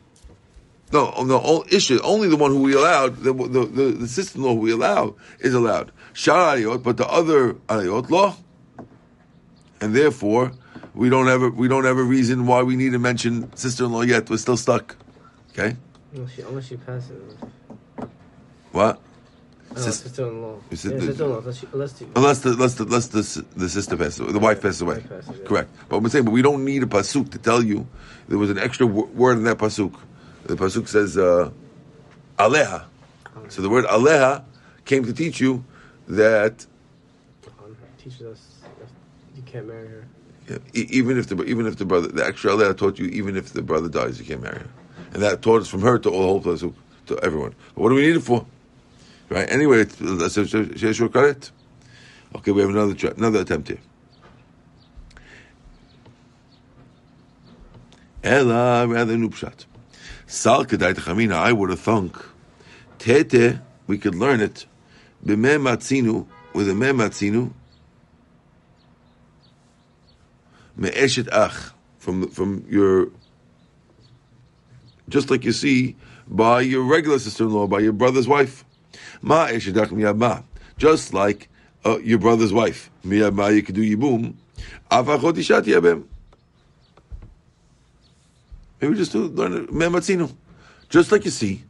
no, 0.93 1.13
oh, 1.17 1.25
no, 1.25 1.41
oh, 1.43 1.65
Ishtar, 1.71 1.99
only 2.03 2.29
the 2.29 2.37
one 2.37 2.53
who 2.53 2.63
we 2.63 2.75
allowed, 2.75 3.17
the, 3.19 3.33
the, 3.33 3.67
the, 3.67 3.83
the 4.01 4.09
sister-in-law 4.09 4.55
who 4.55 4.61
we 4.61 4.73
allow 4.73 5.17
is 5.41 5.55
allowed. 5.55 5.93
Shayot, 6.15 6.83
but 6.83 6.97
the 6.97 7.07
other 7.07 7.55
Ayot, 7.69 8.11
law. 8.11 8.37
And 9.81 9.95
therefore, 9.95 10.53
we 10.95 11.11
don't 11.11 11.27
have 11.27 11.43
a, 11.43 11.49
we 11.51 11.69
don't 11.69 11.85
have 11.85 11.99
a 11.99 12.03
reason 12.03 12.47
why 12.47 12.63
we 12.63 12.77
need 12.77 12.93
to 12.93 12.99
mention 12.99 13.55
sister-in-law 13.57 14.03
yet. 14.03 14.31
We're 14.31 14.39
still 14.39 14.57
stuck. 14.57 14.97
Okay? 15.51 15.77
Unless 16.15 16.35
she, 16.35 16.43
unless 16.43 16.67
she 16.69 16.77
passes. 16.77 17.35
What? 18.73 19.01
Sister-in-law. 19.81 20.55
You 20.55 20.61
Yeah, 20.71 20.99
the- 20.99 21.07
sister-in-law. 21.07 21.39
Unless, 21.39 21.63
unless 21.73 21.93
the 21.93 22.07
unless 22.15 22.75
the 22.75 22.83
unless 22.85 23.07
the, 23.09 23.45
the 23.57 23.69
sister 23.69 23.97
passes, 23.97 24.33
the 24.33 24.39
wife 24.39 24.63
passes 24.63 24.83
away. 24.83 25.01
Passes, 25.09 25.39
yeah. 25.39 25.47
Correct. 25.47 25.71
But 25.89 25.97
I'm 25.97 26.09
saying, 26.09 26.25
but 26.25 26.31
we 26.33 26.43
don't 26.43 26.65
need 26.65 26.83
a 26.83 26.87
pasuk 26.87 27.31
to 27.33 27.39
tell 27.39 27.63
you 27.63 27.87
there 28.29 28.39
was 28.39 28.51
an 28.51 28.59
extra 28.59 28.87
w- 28.87 29.07
word 29.09 29.39
in 29.39 29.45
that 29.45 29.59
pasuk. 29.59 29.95
The 30.45 30.55
pasuk 30.57 30.87
says 30.89 31.17
uh, 31.19 31.51
aleha. 32.39 32.85
So 33.49 33.63
the 33.63 33.69
word 33.69 33.85
aleha 33.87 34.45
came 34.85 35.05
to 35.05 35.13
teach 35.13 35.41
you 35.41 35.65
that 36.09 36.67
teaches 37.99 38.23
us 38.23 38.59
you 39.37 39.43
can't 39.43 39.67
marry 39.67 39.89
her. 39.89 40.07
yeah, 40.49 40.59
even 40.75 41.19
if 41.19 41.27
the 41.29 41.43
even 41.45 41.67
if 41.67 41.77
the 41.77 41.85
brother 41.85 42.09
the 42.09 42.25
extra 42.25 42.51
aleha 42.53 42.77
taught 42.77 42.99
you 42.99 43.07
even 43.07 43.37
if 43.37 43.53
the 43.53 43.63
brother 43.63 43.89
dies 43.89 44.19
you 44.21 44.25
can't 44.27 44.43
marry 44.43 44.59
her, 44.59 44.71
and 45.15 45.23
that 45.23 45.41
taught 45.43 45.63
us 45.63 45.69
from 45.69 45.81
her 45.81 45.99
to 45.99 46.11
all 46.11 46.21
the 46.21 46.27
whole 46.27 46.43
pasuk 46.43 46.75
to 47.07 47.19
everyone. 47.21 47.55
But 47.75 47.83
what 47.83 47.89
do 47.89 47.95
we 47.97 48.03
need 48.03 48.17
it 48.17 48.21
for? 48.23 48.47
Right. 49.29 49.51
Anyway, 49.51 49.85
that's 49.85 50.37
karet. 50.37 51.51
Okay, 52.37 52.51
we 52.51 52.61
have 52.61 52.71
another 52.71 52.95
try, 52.95 53.11
another 53.17 53.41
attempt 53.41 53.69
here. 53.69 53.79
Ella 58.23 58.87
rather 58.87 59.17
nupshat. 59.17 59.67
Sal. 60.27 60.67
I 60.71 61.53
would 61.53 61.71
have 61.71 61.81
thunk. 61.81 62.17
Tete, 62.99 63.61
we 63.87 63.99
could 63.99 64.15
learn 64.15 64.41
it. 64.41 64.67
B'meh 65.25 65.61
matzinu 65.61 66.27
with 66.55 66.69
a 66.69 66.75
meh 66.75 66.93
matzinu. 66.93 67.53
Me'eshet 70.77 71.29
ach 71.31 71.73
from 71.99 72.29
from 72.29 72.65
your. 72.69 73.09
Just 75.09 75.31
like 75.31 75.45
you 75.45 75.53
see 75.53 75.97
by 76.27 76.63
your 76.63 76.83
regular 76.83 77.19
sister-in-law, 77.19 77.67
by 77.67 77.81
your 77.81 77.93
brother's 77.93 78.27
wife. 78.27 78.65
Ma 79.23 79.49
eshet 79.49 79.77
ach 79.81 79.91
miyabma. 79.91 80.45
Just 80.77 81.15
like 81.15 81.49
uh, 81.85 81.99
your 81.99 82.19
brother's 82.19 82.53
wife. 82.53 82.91
Miyabma 83.07 83.55
you 83.55 83.63
could 83.63 83.75
do 83.75 83.83
yibum. 83.83 84.35
Avachot 84.91 85.35
ishat 85.35 85.65
yabem. 85.65 86.05
Maybe 88.81 88.97
just 88.97 89.13
to 89.13 89.19
learn 89.29 89.69
it. 89.71 90.35
Just 90.91 91.11
like 91.11 91.25
you 91.25 91.31
see 91.31 91.65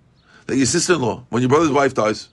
that 0.46 0.56
your 0.56 0.66
sister-in-law, 0.66 1.24
when 1.30 1.42
your 1.42 1.48
brother's 1.48 1.70
wife 1.70 1.94
dies, 1.94 2.28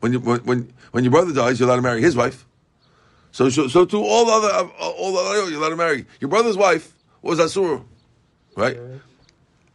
when 0.00 0.12
you, 0.12 0.20
when, 0.20 0.40
when 0.40 0.72
when 0.92 1.04
your 1.04 1.10
brother 1.10 1.32
dies, 1.32 1.58
you're 1.58 1.68
allowed 1.68 1.76
to 1.76 1.82
marry 1.82 2.00
his 2.00 2.14
wife. 2.14 2.46
So 3.32 3.48
so, 3.48 3.68
so 3.68 3.84
to 3.84 3.96
all 3.96 4.30
other 4.30 4.48
uh, 4.48 4.68
all 4.78 5.12
the 5.12 5.18
other 5.18 5.50
you're 5.50 5.58
allowed 5.58 5.70
to 5.70 5.76
marry 5.76 6.06
your 6.20 6.28
brother's 6.28 6.56
wife 6.56 6.92
was 7.22 7.38
asur, 7.38 7.82
right? 8.56 8.78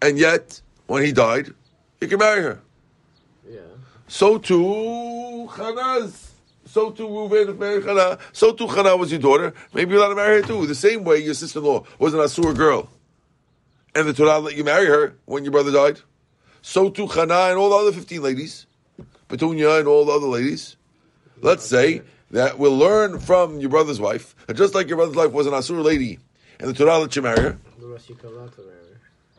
And 0.02 0.18
yet 0.18 0.62
when 0.88 1.04
he 1.04 1.12
died, 1.12 1.54
you 2.00 2.08
can 2.08 2.20
marry 2.20 2.42
her. 2.42 2.62
So 4.12 4.38
too 4.38 5.48
Chanaz. 5.52 6.32
So 6.66 6.92
too 6.92 7.08
Reuven 7.08 7.58
married 7.58 7.86
Chana. 7.86 8.20
So 8.34 8.52
too 8.52 8.68
Chana 8.68 9.00
was 9.00 9.10
your 9.10 9.22
daughter. 9.22 9.54
Maybe 9.74 9.92
you're 9.92 10.02
allowed 10.02 10.10
to 10.10 10.16
marry 10.16 10.42
her 10.42 10.48
too. 10.48 10.68
The 10.68 10.76
same 10.76 11.06
way 11.06 11.20
your 11.20 11.34
sister-in-law 11.34 11.86
was 11.98 12.14
an 12.14 12.20
asur 12.20 12.54
girl, 12.54 12.90
and 13.96 14.06
the 14.06 14.14
Torah 14.14 14.40
let 14.40 14.58
you 14.58 14.66
marry 14.66 14.88
her 14.88 15.16
when 15.26 15.46
your 15.46 15.54
brother 15.54 15.72
died. 15.72 16.02
So 16.62 16.90
too 16.90 17.08
Chana 17.08 17.52
and 17.52 17.58
all 17.58 17.70
the 17.70 17.78
other 17.78 17.94
fifteen 17.94 18.22
ladies, 18.22 18.66
Petunia 19.30 19.80
and 19.80 19.88
all 19.88 20.04
the 20.04 20.12
other 20.12 20.28
ladies. 20.28 20.76
Let's 21.42 21.66
say 21.66 22.02
that 22.32 22.60
we'll 22.60 22.78
learn 22.78 23.18
from 23.18 23.62
your 23.62 23.70
brother's 23.70 24.02
wife 24.02 24.36
just 24.54 24.76
like 24.76 24.90
your 24.90 24.98
brother's 24.98 25.16
wife 25.16 25.32
was 25.32 25.48
an 25.48 25.54
asur 25.54 25.82
lady, 25.82 26.20
and 26.60 26.70
the 26.70 26.74
Torah 26.74 27.00
let 27.00 27.16
you 27.16 27.22
marry 27.22 27.40
her. 27.40 27.58
The 27.80 27.88
rest 27.88 28.10
you 28.10 28.18
marry. 28.22 28.81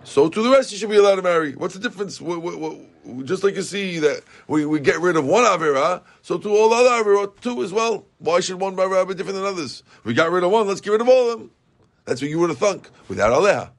So 0.05 0.29
to 0.29 0.43
the 0.43 0.51
rest, 0.51 0.73
you 0.73 0.79
should 0.79 0.91
be 0.91 0.97
allowed 0.97 1.17
to 1.17 1.23
marry. 1.23 1.55
What's 1.55 1.75
the 1.75 1.81
difference? 1.81 2.19
Just 3.25 3.45
like 3.45 3.55
you 3.55 3.63
see 3.63 3.99
that 4.01 4.23
we, 4.47 4.67
we 4.67 4.81
get 4.81 5.01
rid 5.01 5.17
of 5.17 5.25
one 5.25 5.45
avera, 5.45 6.03
so 6.23 6.39
to 6.39 6.49
all 6.51 6.69
the 6.69 6.77
other 6.77 7.05
avera 7.05 7.41
too 7.41 7.63
as 7.63 7.73
well. 7.73 8.05
Why 8.19 8.41
should 8.41 8.61
one 8.61 8.77
avera 8.77 9.07
be 9.09 9.15
different 9.15 9.37
than 9.39 9.47
others? 9.47 9.83
We 10.05 10.13
got 10.15 10.31
rid 10.31 10.45
of 10.45 10.51
one, 10.51 10.67
let's 10.67 10.81
get 10.81 10.91
rid 10.91 11.01
of 11.01 11.09
all 11.09 11.31
of 11.31 11.39
them. 11.39 11.51
That's 12.05 12.21
what 12.21 12.31
you 12.31 12.39
would 12.41 12.51
have 12.51 12.59
thunk 12.59 12.91
without 13.09 13.33
aleha. 13.33 13.71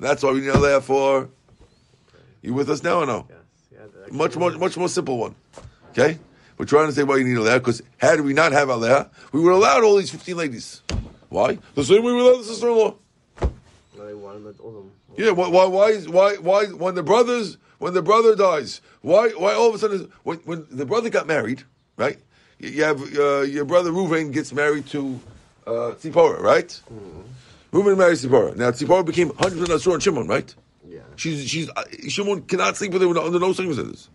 That's 0.00 0.22
why 0.22 0.32
we 0.32 0.40
need 0.40 0.50
aleha 0.50 0.82
for. 0.82 1.28
You 2.42 2.54
with 2.54 2.70
us 2.70 2.82
now 2.82 3.00
or 3.00 3.06
no? 3.06 3.26
Yes. 3.28 3.38
Yeah. 3.72 4.16
Much 4.16 4.36
more, 4.36 4.50
much 4.52 4.76
more 4.76 4.88
simple 4.88 5.18
one. 5.18 5.34
Okay, 5.90 6.18
we're 6.56 6.66
trying 6.66 6.86
to 6.86 6.92
say 6.92 7.02
why 7.02 7.16
you 7.16 7.24
need 7.24 7.36
aleha 7.36 7.58
because 7.58 7.82
had 7.98 8.20
we 8.22 8.32
not 8.32 8.52
have 8.52 8.68
aleha, 8.68 9.10
we 9.32 9.40
would 9.40 9.50
have 9.50 9.58
allowed 9.58 9.84
all 9.84 9.96
these 9.96 10.10
fifteen 10.10 10.36
ladies. 10.36 10.82
Why? 11.28 11.58
The 11.74 11.84
same 11.84 12.02
way 12.02 12.12
we 12.12 12.20
allowed 12.20 12.38
the 12.38 12.44
sister-in-law. 12.44 12.94
No, 13.42 14.06
they 14.06 14.14
wanted 14.14 14.58
all 14.60 14.68
of 14.68 14.74
them. 14.74 14.92
Yeah, 15.18 15.32
why, 15.32 15.48
why, 15.48 15.64
why, 15.66 15.88
is- 15.88 16.08
why, 16.08 16.36
why, 16.36 16.66
when 16.66 16.94
the 16.94 17.02
brothers, 17.02 17.58
when 17.78 17.92
the 17.92 18.02
brother 18.02 18.36
dies, 18.36 18.80
why, 19.02 19.30
why 19.30 19.52
all 19.52 19.68
of 19.68 19.74
a 19.74 19.78
sudden, 19.78 20.12
when, 20.22 20.38
when 20.44 20.64
the 20.70 20.86
brother 20.86 21.10
got 21.10 21.26
married, 21.26 21.64
right? 21.96 22.18
You 22.60 22.84
have, 22.84 23.00
uh, 23.16 23.40
your 23.40 23.64
brother 23.64 23.90
Reuven 23.90 24.32
gets 24.32 24.52
married 24.52 24.86
to, 24.86 25.20
uh, 25.66 25.70
Tzipora, 26.00 26.40
right? 26.40 26.80
Reuven 27.72 27.98
marries 27.98 28.24
Tzipora. 28.24 28.56
Now, 28.56 28.70
Tzipora 28.70 29.04
became 29.04 29.30
100% 29.30 29.66
Asur 29.66 29.94
on 29.94 30.00
Shimon, 30.00 30.28
right? 30.28 30.54
Yeah. 30.88 31.00
She's, 31.16 31.48
she's, 31.48 31.68
uh, 31.70 31.82
Shimon 32.08 32.42
cannot 32.42 32.76
sleep 32.76 32.92
with 32.92 33.02
her 33.02 33.08
under 33.18 33.40
no 33.40 33.52
circumstances. 33.52 34.08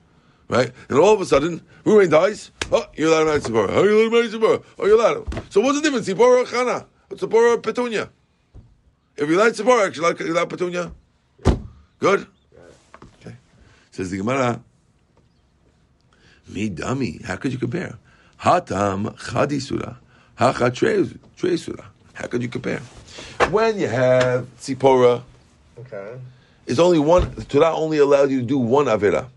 Right? 0.49 0.71
And 0.89 0.99
all 0.99 1.13
of 1.13 1.19
a 1.21 1.25
sudden, 1.25 1.61
Reuven 1.85 2.11
dies. 2.11 2.51
Oh, 2.71 2.85
you're 2.95 3.09
allowed 3.09 3.19
to 3.19 3.25
marry 3.25 3.39
Tzipora. 3.41 3.69
Oh, 3.71 3.83
you're 3.83 3.93
allowed 3.93 4.03
to 4.03 4.11
marry 4.11 4.27
Tzipora. 4.29 4.63
Oh, 4.79 4.85
you're 4.85 4.99
allowed 4.99 5.31
to. 5.31 5.43
So 5.49 5.59
what's 5.61 5.77
the 5.77 5.83
difference? 5.83 6.07
Tzipora 6.07 6.43
or 6.43 6.45
Chana? 6.45 6.85
Or 7.11 7.17
Tzipora 7.17 7.55
or 7.55 7.57
Petunia? 7.59 8.09
If 9.15 9.29
you 9.29 9.37
like 9.37 9.53
Tzipora, 9.53 9.87
actually, 9.87 10.07
like, 10.07 10.19
you 10.19 10.33
like 10.33 10.49
Petunia? 10.49 10.91
Good? 11.99 12.27
Okay. 13.21 13.35
Says 13.91 14.09
the 14.09 14.17
Gemara, 14.17 14.59
me 16.47 16.69
dummy. 16.69 17.19
How 17.23 17.35
could 17.35 17.53
you 17.53 17.59
compare? 17.59 17.97
Hatam 18.41 19.15
chadi 19.17 19.61
surah. 19.61 19.95
Hacha 20.35 20.71
trei 20.71 21.55
surah. 21.57 21.85
How 22.13 22.27
could 22.27 22.41
you 22.41 22.49
compare? 22.49 22.81
When 23.51 23.77
you 23.79 23.87
have 23.87 24.47
Tzipora, 24.59 25.21
Okay. 25.79 26.19
it's 26.65 26.79
only 26.79 26.99
one, 26.99 27.33
Torah 27.45 27.73
only 27.73 27.99
allowed 27.99 28.31
you 28.31 28.41
to 28.41 28.45
do 28.45 28.57
one 28.57 28.85
Avera. 28.85 29.27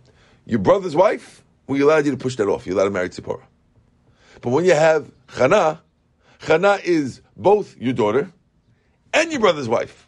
Your 0.46 0.58
brother's 0.58 0.96
wife, 0.96 1.42
we 1.66 1.80
allowed 1.80 2.04
you 2.06 2.12
to 2.12 2.16
push 2.16 2.36
that 2.36 2.48
off. 2.48 2.66
You 2.66 2.74
allowed 2.74 2.84
to 2.84 2.90
marry 2.90 3.08
Tzipora. 3.10 3.42
But 4.40 4.50
when 4.50 4.64
you 4.64 4.74
have 4.74 5.10
Chana, 5.28 5.80
Chana 6.40 6.82
is 6.82 7.20
both 7.36 7.76
your 7.78 7.92
daughter 7.92 8.30
and 9.16 9.30
your 9.30 9.40
brother's 9.40 9.68
wife. 9.68 10.06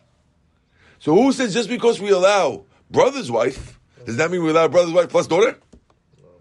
So 0.98 1.14
who 1.14 1.32
says 1.32 1.54
just 1.54 1.68
because 1.68 2.00
we 2.00 2.10
allow 2.10 2.64
brother's 2.90 3.30
wife, 3.30 3.80
does 4.04 4.16
that 4.16 4.30
mean 4.30 4.42
we 4.42 4.50
allow 4.50 4.68
brother's 4.68 4.92
wife 4.92 5.08
plus 5.08 5.26
daughter? 5.26 5.56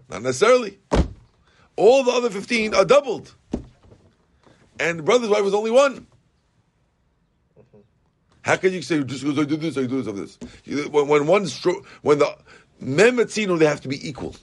Not 0.08 0.22
necessarily. 0.22 0.78
All 1.76 2.02
the 2.04 2.12
other 2.12 2.30
15 2.30 2.74
are 2.74 2.84
doubled. 2.84 3.34
And 4.80 4.98
the 4.98 5.02
brother's 5.02 5.28
wife 5.28 5.44
was 5.44 5.54
only 5.54 5.70
one. 5.70 6.06
How 8.42 8.56
can 8.56 8.72
you 8.72 8.82
say 8.82 9.02
just 9.02 9.22
because 9.22 9.38
I 9.38 9.44
did 9.44 9.60
this, 9.60 9.76
I 9.76 9.86
do 9.86 10.02
this, 10.02 10.08
I 10.08 10.12
do 10.12 10.26
this? 10.64 10.88
When, 10.88 11.08
when 11.08 11.26
one's 11.26 11.58
stro- 11.58 11.84
when 12.02 12.18
the 12.18 12.34
mematzino, 12.82 13.58
they 13.58 13.66
have 13.66 13.82
to 13.82 13.88
be 13.88 14.08
equal. 14.08 14.34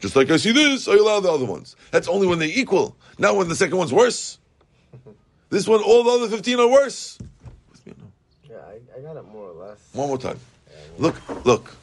Just 0.00 0.16
like 0.16 0.30
I 0.30 0.36
see 0.36 0.52
this, 0.52 0.88
I 0.88 0.94
allow 0.94 1.20
the 1.20 1.30
other 1.30 1.44
ones. 1.44 1.76
That's 1.90 2.08
only 2.08 2.26
when 2.26 2.38
they're 2.38 2.48
equal. 2.48 2.96
Not 3.18 3.36
when 3.36 3.48
the 3.48 3.54
second 3.54 3.78
one's 3.78 3.92
worse. 3.92 4.38
This 5.48 5.68
one, 5.68 5.80
all 5.82 6.04
the 6.04 6.10
other 6.10 6.28
fifteen 6.28 6.58
are 6.58 6.68
worse. 6.68 7.18
With 7.70 7.86
me 7.86 7.92
or 7.92 7.96
no? 7.98 8.45
Yeah, 8.56 8.62
I, 8.62 8.98
I 8.98 9.02
got 9.02 9.16
it 9.18 9.24
more 9.30 9.50
or 9.50 9.66
less. 9.66 9.78
One 9.92 10.08
more 10.08 10.18
time. 10.18 10.38
Look, 10.98 11.16
look. 11.44 11.76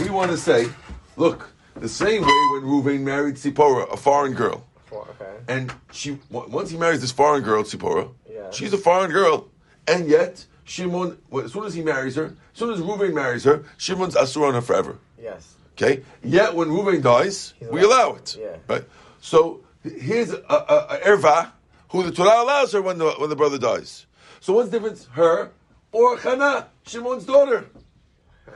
We 0.00 0.10
want 0.10 0.30
to 0.30 0.36
say, 0.36 0.68
look, 1.16 1.50
the 1.76 1.88
same 1.88 2.22
way 2.22 2.28
when 2.52 2.62
Reuven 2.62 3.00
married 3.02 3.34
Tzipora, 3.36 3.92
a 3.92 3.96
foreign 3.96 4.32
girl. 4.34 4.64
Okay. 4.92 5.34
And 5.48 5.72
she 5.92 6.18
once 6.30 6.70
he 6.70 6.76
marries 6.76 7.00
this 7.00 7.10
foreign 7.10 7.42
girl, 7.42 7.64
Tzipora, 7.64 8.08
Yeah. 8.30 8.50
she's 8.50 8.72
a 8.72 8.78
foreign 8.78 9.10
girl, 9.10 9.48
and 9.88 10.08
yet 10.08 10.46
Shimon, 10.64 11.18
as 11.44 11.52
soon 11.52 11.64
as 11.64 11.74
he 11.74 11.82
marries 11.82 12.14
her, 12.14 12.26
as 12.26 12.32
soon 12.58 12.70
as 12.72 12.80
Reuven 12.80 13.12
marries 13.12 13.42
her, 13.44 13.64
Shimon's 13.76 14.14
asur 14.14 14.46
on 14.48 14.54
her 14.54 14.60
forever. 14.62 14.98
Yes. 15.20 15.54
Okay. 15.76 16.02
Yet 16.22 16.54
when 16.54 16.68
Reuven 16.68 17.02
dies, 17.02 17.54
He's 17.58 17.68
we 17.68 17.82
allowed- 17.82 18.06
allow 18.10 18.14
it. 18.16 18.36
yeah. 18.40 18.56
Right. 18.68 18.84
So 19.20 19.60
here's 19.82 20.30
a, 20.32 20.36
a, 20.48 20.86
a 20.90 21.00
erva 21.04 21.50
who 21.94 22.02
the 22.02 22.10
Torah 22.10 22.42
allows 22.42 22.72
her 22.72 22.82
when 22.82 22.98
the 22.98 23.08
when 23.12 23.30
the 23.30 23.36
brother 23.36 23.56
dies. 23.56 24.06
So 24.40 24.52
what's 24.52 24.68
the 24.68 24.80
difference? 24.80 25.06
Her 25.12 25.52
or 25.92 26.16
Chana, 26.16 26.66
Shimon's 26.84 27.24
daughter, 27.24 27.66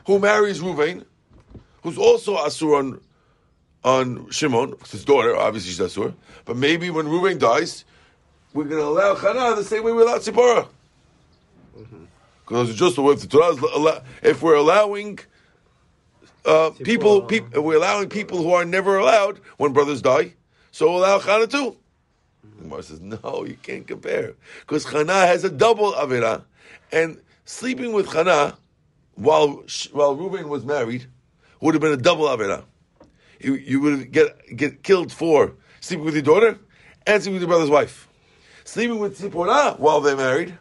who 0.06 0.18
marries 0.18 0.58
Reuven, 0.58 1.04
who's 1.84 1.96
also 1.96 2.36
asur 2.36 2.76
on 2.76 3.00
on 3.84 4.28
Shimon, 4.30 4.74
his 4.90 5.04
daughter, 5.04 5.36
obviously 5.36 5.70
she's 5.70 5.78
Asur. 5.78 6.14
But 6.44 6.56
maybe 6.56 6.90
when 6.90 7.06
Reuven 7.06 7.38
dies, 7.38 7.84
we're 8.54 8.64
going 8.64 8.82
to 8.82 8.88
allow 8.88 9.14
Chana 9.14 9.54
the 9.54 9.62
same 9.62 9.84
way 9.84 9.92
we 9.92 10.02
allow 10.02 10.18
Tzipora. 10.18 10.66
Because 12.44 12.70
it's 12.70 12.78
just 12.78 12.96
the 12.96 13.02
way 13.02 13.14
the 13.14 13.28
Torah 13.28 13.52
is 13.54 13.58
allow, 13.60 14.02
if 14.20 14.42
we're 14.42 14.56
allowing 14.56 15.20
uh, 16.44 16.70
people, 16.82 17.22
Tzipora. 17.22 17.62
we're 17.62 17.76
allowing 17.76 18.08
people 18.08 18.42
who 18.42 18.52
are 18.52 18.64
never 18.64 18.98
allowed 18.98 19.38
when 19.58 19.72
brothers 19.72 20.02
die, 20.02 20.34
so 20.72 20.90
we'll 20.90 21.04
allow 21.04 21.20
Chana 21.20 21.48
too. 21.48 21.76
The 22.58 22.64
Gemara 22.64 22.82
says, 22.82 23.00
no, 23.00 23.44
you 23.46 23.56
can't 23.62 23.86
compare. 23.86 24.34
Because 24.60 24.84
Chana 24.84 25.26
has 25.26 25.44
a 25.44 25.50
double 25.50 25.92
Avera. 25.92 26.44
And 26.92 27.20
sleeping 27.44 27.92
with 27.92 28.08
Chana 28.08 28.56
while, 29.14 29.64
while 29.92 30.14
Reuben 30.14 30.48
was 30.48 30.64
married 30.64 31.06
would 31.60 31.74
have 31.74 31.80
been 31.80 31.92
a 31.92 31.96
double 31.96 32.26
Avera 32.26 32.64
you, 33.40 33.54
you 33.54 33.80
would 33.80 34.12
get 34.12 34.56
get 34.56 34.82
killed 34.82 35.12
for 35.12 35.54
sleeping 35.80 36.04
with 36.04 36.14
your 36.14 36.22
daughter 36.22 36.58
and 37.06 37.22
sleeping 37.22 37.34
with 37.34 37.42
your 37.42 37.48
brother's 37.48 37.70
wife. 37.70 38.08
Sleeping 38.64 38.98
with 38.98 39.18
Tzipora 39.18 39.78
while 39.78 40.00
they're 40.00 40.16
married 40.16 40.58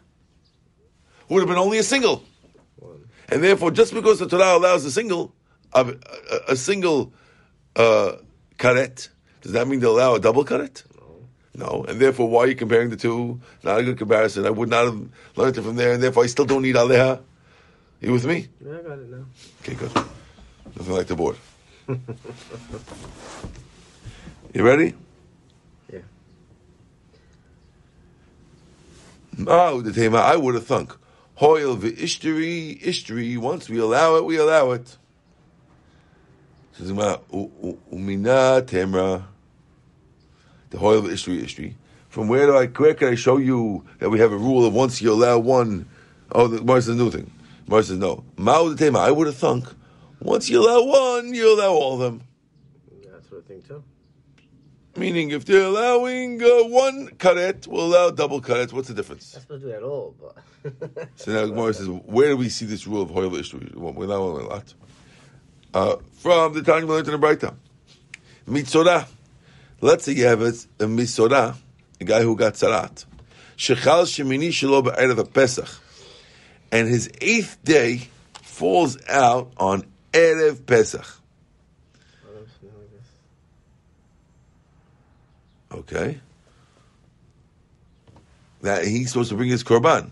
would 1.28 1.40
have 1.40 1.48
been 1.48 1.58
only 1.58 1.78
a 1.78 1.82
single. 1.82 2.24
And 3.28 3.44
therefore, 3.44 3.70
just 3.70 3.92
because 3.92 4.18
the 4.18 4.26
Torah 4.26 4.56
allows 4.56 4.86
a 4.86 4.90
single, 4.90 5.34
a, 5.74 5.84
a, 5.84 6.52
a 6.52 6.56
single 6.56 7.12
uh, 7.76 8.12
karet, 8.56 9.08
does 9.42 9.52
that 9.52 9.68
mean 9.68 9.80
they 9.80 9.86
allow 9.86 10.14
a 10.14 10.20
double 10.20 10.46
karet? 10.46 10.84
No. 11.58 11.84
And 11.88 11.98
therefore, 12.00 12.28
why 12.28 12.44
are 12.44 12.46
you 12.46 12.54
comparing 12.54 12.88
the 12.88 12.96
two? 12.96 13.40
Not 13.64 13.80
a 13.80 13.82
good 13.82 13.98
comparison. 13.98 14.46
I 14.46 14.50
would 14.50 14.68
not 14.70 14.84
have 14.84 15.08
learned 15.34 15.58
it 15.58 15.62
from 15.62 15.74
there, 15.74 15.92
and 15.92 16.00
therefore 16.02 16.22
I 16.22 16.28
still 16.28 16.44
don't 16.44 16.62
need 16.62 16.76
aleha. 16.76 17.20
You 18.00 18.12
with 18.12 18.26
me? 18.26 18.46
Yeah, 18.64 18.78
I 18.78 18.82
got 18.82 18.98
it 19.00 19.10
now. 19.10 19.24
Okay, 19.62 19.74
good. 19.74 19.92
Nothing 20.76 20.92
like 20.94 21.08
the 21.08 21.16
board. 21.16 21.36
you 24.54 24.62
ready? 24.62 24.94
Yeah. 25.92 25.98
Oh, 29.48 29.80
the 29.80 29.92
tema. 29.92 30.18
I 30.18 30.36
would 30.36 30.54
have 30.54 30.64
thunk. 30.66 30.94
Hoil 31.34 31.76
v'ishteri, 31.76 32.80
ishteri. 32.80 33.36
Once 33.36 33.68
we 33.68 33.78
allow 33.78 34.14
it, 34.14 34.24
we 34.24 34.36
allow 34.36 34.70
it. 34.70 34.96
Says 36.74 36.88
Gemara, 36.88 37.18
"U- 37.32 37.50
u- 37.64 37.78
Umina 37.92 38.62
temra. 38.62 39.24
The 40.70 40.78
hoil 40.78 41.02
v'ishteri, 41.02 41.42
ishteri. 41.42 41.74
From 42.08 42.28
where 42.28 42.46
do 42.46 42.56
I? 42.56 42.66
Where 42.66 42.94
can 42.94 43.08
I 43.08 43.14
show 43.14 43.36
you 43.36 43.84
that 43.98 44.10
we 44.10 44.18
have 44.18 44.32
a 44.32 44.36
rule 44.36 44.64
of 44.64 44.74
once 44.74 45.00
you 45.02 45.12
allow 45.12 45.38
one? 45.38 45.88
Oh, 46.32 46.46
the 46.46 46.58
Gemara 46.58 46.82
says 46.82 46.96
new 46.96 47.10
thing. 47.10 47.30
Gemara 47.66 47.82
says 47.82 47.98
no. 47.98 48.24
Mao 48.36 48.68
the 48.68 48.76
tema. 48.76 48.98
I 48.98 49.10
would 49.10 49.26
have 49.26 49.36
thunk. 49.36 49.66
Once 50.20 50.48
you 50.48 50.60
allow 50.60 50.84
one, 50.84 51.32
you 51.34 51.54
allow 51.54 51.70
all 51.70 51.94
of 51.94 52.00
them. 52.00 52.22
That's 53.10 53.30
what 53.30 53.44
I 53.44 53.48
think 53.48 53.68
too. 53.68 53.84
Meaning, 54.96 55.30
if 55.30 55.44
they're 55.44 55.62
allowing 55.62 56.42
uh, 56.42 56.64
one 56.64 57.08
karet, 57.18 57.66
we'll 57.68 57.86
allow 57.86 58.10
double 58.10 58.40
karet. 58.40 58.72
What's 58.72 58.88
the 58.88 58.94
difference? 58.94 59.32
That's 59.32 59.44
supposed 59.44 59.62
to 59.62 59.68
do 59.68 59.74
at 59.74 59.82
all, 59.82 60.14
but. 60.20 60.36
So 61.16 61.32
now 61.32 61.46
Gemara 61.46 61.72
says, 61.72 61.86
where 61.86 62.28
do 62.28 62.36
we 62.36 62.48
see 62.48 62.66
this 62.66 62.86
rule 62.86 63.02
of 63.02 63.10
Hoyle 63.10 63.30
Ishtu? 63.30 63.76
Well, 63.76 63.92
we 63.92 64.06
know 64.06 64.22
a 64.22 64.42
lot. 64.42 64.74
Uh, 65.72 65.96
from 66.14 66.54
the 66.54 66.62
time 66.62 66.86
we 66.86 66.94
learned 66.94 67.06
in 67.06 67.20
the 67.20 67.26
Braita. 67.26 67.54
Mitzorah. 68.48 69.06
Let's 69.80 70.04
say 70.04 70.12
you 70.12 70.26
have 70.26 70.42
a, 70.42 70.48
a 70.48 70.86
Mitzorah, 70.86 71.56
a 72.00 72.04
guy 72.04 72.22
who 72.22 72.34
got 72.36 72.54
Sarat. 72.54 73.04
Shechal 73.56 74.04
Shemini 74.04 74.48
Shelo 74.48 74.82
Ba'erev 74.84 75.32
Pesach. 75.32 75.68
And 76.72 76.88
his 76.88 77.10
eighth 77.20 77.58
day 77.64 78.08
falls 78.42 78.98
out 79.08 79.52
on 79.56 79.84
Erev 80.12 80.66
Pesach. 80.66 81.06
Okay? 85.70 86.20
That 88.62 88.84
he's 88.84 89.10
supposed 89.10 89.30
to 89.30 89.36
bring 89.36 89.48
his 89.48 89.62
korban 89.62 90.10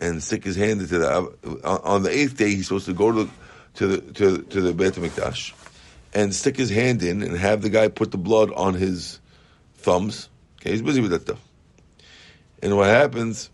and 0.00 0.20
stick 0.20 0.42
his 0.42 0.56
hand 0.56 0.80
into 0.80 0.98
the 0.98 1.62
on- 1.64 2.02
the 2.02 2.10
eighth 2.10 2.36
day. 2.36 2.50
He's 2.50 2.66
supposed 2.66 2.86
to 2.86 2.92
go 2.92 3.12
to 3.12 3.30
to 3.74 3.86
the 3.86 4.00
to, 4.12 4.42
to 4.42 4.60
the 4.60 4.72
Beit 4.72 4.94
Hamikdash 4.94 5.52
and 6.12 6.34
stick 6.34 6.56
his 6.56 6.70
hand 6.70 7.02
in 7.02 7.22
and 7.22 7.36
have 7.36 7.62
the 7.62 7.70
guy 7.70 7.88
put 7.88 8.10
the 8.10 8.18
blood 8.18 8.52
on 8.52 8.74
his 8.74 9.20
thumbs. 9.76 10.28
Okay, 10.60 10.70
he's 10.70 10.82
busy 10.82 11.00
with 11.00 11.10
that 11.10 11.22
stuff. 11.22 11.40
And 12.62 12.76
what 12.76 12.88
happens? 12.88 13.50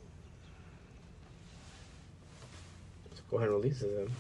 Go 3.30 3.36
ahead 3.36 3.50
and 3.50 3.58
release 3.58 3.82
it 3.82 3.94
then. 3.94 4.10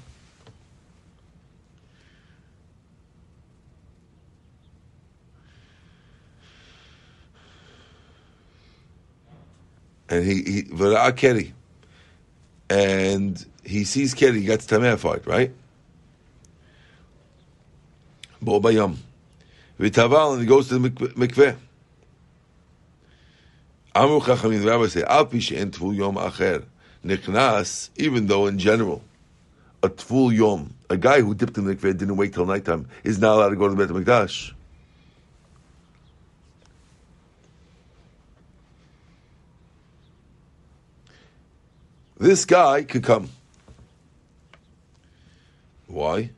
And 10.10 10.24
he 10.24 10.42
he 10.42 11.52
and 12.70 13.44
he 13.64 13.84
sees 13.84 14.14
Keri. 14.14 14.40
He 14.40 14.46
gets 14.46 14.66
tameified, 14.66 15.26
right? 15.26 15.52
Bo 18.48 18.60
bayam, 18.60 18.96
v'taval, 19.78 20.32
and 20.32 20.40
he 20.40 20.46
goes 20.46 20.68
to 20.68 20.78
the 20.78 20.80
mik- 20.80 21.14
mikveh. 21.16 21.54
Amru 23.94 24.20
Chachamim, 24.20 24.62
the 24.62 24.68
rabbi 24.70 24.86
say, 24.86 25.02
Al 25.02 25.26
pi 25.26 25.38
she'en 25.38 25.70
tvul 25.70 25.94
yom 25.94 26.14
acher 26.14 26.64
niknas, 27.04 27.90
even 27.96 28.26
though 28.26 28.46
in 28.46 28.58
general, 28.58 29.02
a 29.82 29.90
tvul 29.90 30.34
yom, 30.34 30.72
a 30.88 30.96
guy 30.96 31.20
who 31.20 31.34
dipped 31.34 31.58
in 31.58 31.66
the 31.66 31.74
mikveh 31.74 31.98
didn't 31.98 32.16
wait 32.16 32.32
till 32.32 32.46
nighttime, 32.46 32.88
is 33.04 33.18
not 33.18 33.36
allowed 33.36 33.50
to 33.50 33.56
go 33.56 33.68
to 33.68 33.74
the 33.74 33.86
Beit 33.86 34.06
HaMikdash. 34.06 34.52
This 42.18 42.46
guy 42.46 42.82
could 42.82 43.04
come. 43.04 43.28
Why? 45.86 46.30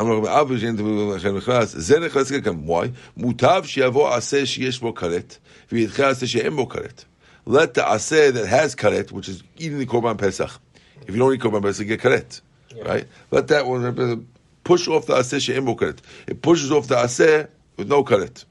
אמר 0.00 0.16
רבי 0.16 0.28
אבא 0.28 0.58
שאין 0.58 0.76
תמיד 0.76 1.14
לכן 1.16 1.36
נכנס, 1.36 1.74
זה 1.76 2.00
נכנס 2.00 2.32
כאן, 2.32 2.68
why? 2.68 2.86
מוטב 3.16 3.62
שיבוא 3.66 4.14
עשה 4.14 4.46
שיש 4.46 4.80
בו 4.80 4.94
כרת, 4.94 5.36
וידחה 5.72 6.08
עשה 6.08 6.26
שאין 6.26 6.56
בו 6.56 6.68
כרת. 6.68 7.04
Let 7.48 7.74
the 7.74 7.82
עשה 7.82 8.30
that 8.30 8.46
has 8.46 8.74
כרת, 8.74 9.10
which 9.10 9.28
is 9.28 9.42
eating 9.58 9.78
the 9.78 9.86
korban 9.86 10.18
pesach. 10.18 10.60
If 11.06 11.10
you 11.10 11.18
don't 11.18 11.34
eat 11.34 11.40
korban 11.40 11.62
pesach, 11.62 11.86
you 11.86 11.96
get 11.96 12.00
כרת. 12.00 12.40
Yeah. 12.70 12.88
Right? 12.88 13.06
Let 13.30 13.48
that 13.48 13.66
one 13.66 14.26
push 14.64 14.88
off 14.88 15.06
the 15.06 15.14
עשה 15.14 15.40
שאין 15.40 15.64
בו 15.64 15.76
כרת. 15.76 16.00
It 16.30 16.42
pushes 16.42 16.70
off 16.70 16.88
the 16.88 16.96
עשה 16.96 17.42
with 17.78 17.88
no 17.88 18.02
כרת. 18.02 18.44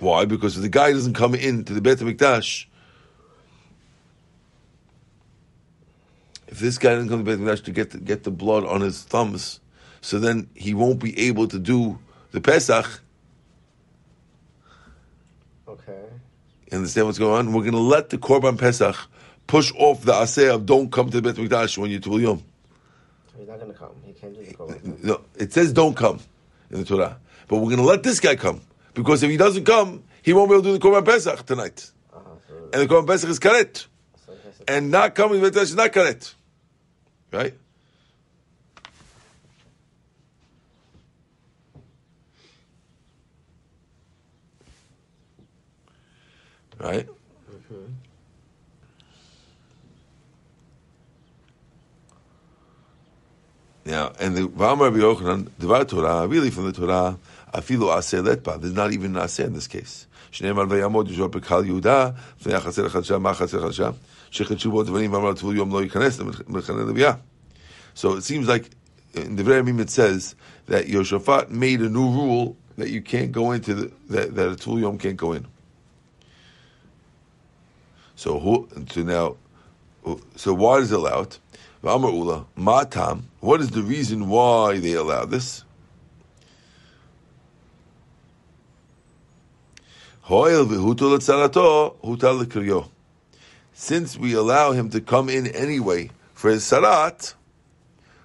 Why? 0.00 0.24
Because 0.26 0.56
if 0.56 0.62
the 0.62 0.68
guy 0.68 0.92
doesn't 0.92 1.14
come 1.14 1.34
in 1.34 1.64
to 1.64 1.72
the 1.72 1.80
Beit 1.80 1.98
HaMikdash 1.98 2.66
if 6.53 6.59
this 6.59 6.77
guy 6.77 6.93
doesn't 6.93 7.09
come 7.09 7.25
to 7.25 7.35
Beit 7.35 7.39
Mikdash 7.39 7.63
to 7.63 7.71
get 7.71 7.89
the, 7.89 7.97
get 7.97 8.23
the 8.23 8.29
blood 8.29 8.63
on 8.63 8.81
his 8.81 9.01
thumbs, 9.01 9.59
so 10.01 10.19
then 10.19 10.47
he 10.53 10.75
won't 10.75 10.99
be 10.99 11.17
able 11.27 11.47
to 11.47 11.57
do 11.57 11.97
the 12.31 12.39
Pesach. 12.41 13.01
Okay. 15.67 16.03
You 16.71 16.77
understand 16.77 17.07
what's 17.07 17.17
going 17.17 17.47
on? 17.47 17.53
We're 17.53 17.61
going 17.61 17.73
to 17.73 17.79
let 17.79 18.11
the 18.11 18.19
Korban 18.19 18.59
Pesach 18.59 18.95
push 19.47 19.71
off 19.79 20.03
the 20.03 20.11
aseh 20.13 20.53
of 20.53 20.67
don't 20.67 20.91
come 20.91 21.09
to 21.09 21.19
the 21.21 21.33
Beit 21.33 21.43
Mikdash 21.43 21.75
when 21.79 21.89
you're 21.89 21.99
Tul 21.99 22.21
Yom. 22.21 22.43
He's 23.35 23.47
not 23.47 23.59
going 23.59 23.71
to 23.73 23.77
come. 23.77 23.89
He 24.05 24.13
can't 24.13 24.35
do 24.35 24.45
the 24.45 24.53
Korban. 24.53 25.03
No, 25.03 25.21
it 25.35 25.53
says 25.53 25.73
don't 25.73 25.95
come 25.95 26.19
in 26.69 26.77
the 26.79 26.85
Torah, 26.85 27.17
but 27.47 27.57
we're 27.57 27.63
going 27.69 27.77
to 27.77 27.83
let 27.83 28.03
this 28.03 28.19
guy 28.19 28.35
come 28.35 28.61
because 28.93 29.23
if 29.23 29.31
he 29.31 29.37
doesn't 29.37 29.65
come, 29.65 30.03
he 30.21 30.33
won't 30.33 30.49
be 30.51 30.53
able 30.55 30.63
to 30.63 30.69
do 30.69 30.77
the 30.77 30.87
Korban 30.87 31.03
Pesach 31.03 31.47
tonight, 31.47 31.89
Uh-huh. 32.13 32.29
So, 32.47 32.55
and 32.73 32.81
the 32.87 32.93
Korban 32.93 33.07
Pesach 33.07 33.29
is 33.31 33.39
karet, 33.39 33.87
so 34.23 34.33
he 34.33 34.37
has 34.47 34.57
to- 34.59 34.71
and 34.71 34.91
not 34.91 35.15
coming 35.15 35.41
to 35.41 35.49
the 35.49 35.51
Beit 35.51 35.57
Mikdash 35.59 35.63
is 35.63 35.75
not 35.75 35.91
karet, 35.91 36.33
right? 37.33 37.53
Right. 46.79 47.07
Mm-hmm. 47.07 47.85
Now, 53.85 54.13
and 54.19 54.35
the 54.35 54.47
Rabbi 54.47 54.83
Yochanan, 54.83 55.49
Devar 55.59 55.85
Torah, 55.85 56.27
really 56.27 56.49
from 56.51 56.65
the 56.65 56.71
Torah, 56.71 57.17
Afilu 57.54 57.88
Aseh 57.96 58.24
Letba. 58.24 58.60
There's 58.60 58.74
not 58.74 58.92
even 58.92 59.16
an 59.16 59.22
Aseh 59.22 59.46
in 59.46 59.54
this 59.54 59.66
case. 59.66 60.06
שנאמר 60.30 60.64
ויעמוד 60.68 61.08
יהושע 61.08 61.26
בקהל 61.26 61.64
יהודה, 61.64 62.10
לפני 62.40 62.54
החצר 62.54 62.86
החדשה, 62.86 63.18
מה 63.18 63.30
החצר 63.30 63.58
החדשה? 63.58 63.90
שחידשו 64.30 64.70
בו 64.70 64.82
דברים, 64.82 65.12
ואמר 65.12 65.30
לטבול 65.30 65.56
יום 65.56 65.72
לא 65.72 65.82
ייכנס 65.82 66.20
למחנה 66.48 66.82
לוויה. 66.82 67.12
So 67.94 68.16
it 68.16 68.24
seems 68.24 68.46
like 68.46 68.70
in 69.14 69.36
the 69.36 69.42
very 69.42 69.62
Mim 69.62 69.80
it 69.80 69.90
says 69.90 70.34
that 70.66 70.86
Yoshaphat 70.86 71.50
made 71.50 71.80
a 71.80 71.88
new 71.88 72.08
rule 72.10 72.56
that 72.76 72.90
you 72.90 73.02
can't 73.02 73.32
go 73.32 73.52
into 73.52 73.74
the, 73.74 73.92
that, 74.10 74.34
that 74.36 74.52
a 74.52 74.56
Tul 74.56 74.78
Yom 74.78 74.98
can't 74.98 75.16
go 75.16 75.32
in. 75.32 75.46
So 78.14 78.38
who, 78.38 78.68
so 78.90 79.02
now, 79.02 79.36
so 80.36 80.54
why 80.54 80.78
is 80.78 80.92
it 80.92 80.96
allowed? 80.96 81.36
V'amar 81.82 82.12
Ula, 82.12 82.44
Matam, 82.56 83.28
what 83.40 83.60
is 83.60 83.70
the 83.70 83.82
reason 83.82 84.28
why 84.28 84.78
they 84.78 84.92
allow 84.92 85.24
this? 85.24 85.64
Since 90.25 90.69
we 94.17 94.33
allow 94.33 94.71
him 94.71 94.89
to 94.91 95.01
come 95.01 95.27
in 95.27 95.47
anyway 95.47 96.11
for 96.33 96.49
his 96.49 96.63
sarat, 96.63 97.33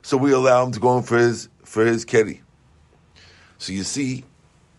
so 0.02 0.16
we 0.16 0.32
allow 0.32 0.64
him 0.64 0.70
to 0.72 0.78
go 0.78 0.96
in 0.96 1.02
for 1.02 1.18
his 1.18 1.48
for 1.64 1.84
his 1.84 2.04
keri. 2.04 2.40
So 3.58 3.72
you 3.72 3.82
see, 3.82 4.22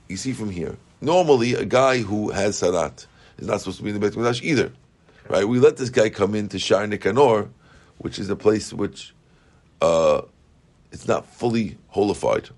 you 0.08 0.16
see 0.16 0.32
from 0.32 0.50
here. 0.50 0.78
Normally, 1.02 1.56
a 1.56 1.66
guy 1.66 1.98
who 1.98 2.30
has 2.30 2.62
sarat 2.62 3.06
is 3.38 3.48
not 3.48 3.60
supposed 3.60 3.80
to 3.80 3.84
be 3.84 3.90
in 3.90 4.00
the 4.00 4.00
Beit 4.00 4.18
Mikdash 4.18 4.42
either, 4.42 4.72
right? 5.28 5.46
We 5.46 5.60
let 5.60 5.76
this 5.76 5.90
guy 5.90 6.10
come 6.10 6.36
in 6.36 6.48
to 6.50 6.58
Shar 6.58 6.88
Nikanor, 6.88 7.50
which 7.98 8.18
is 8.18 8.30
a 8.30 8.36
place 8.38 8.72
which 8.72 9.14
uh, 9.82 10.22
it's 10.94 11.08
not 11.08 11.26
fully 11.26 11.78
holified. 11.90 12.50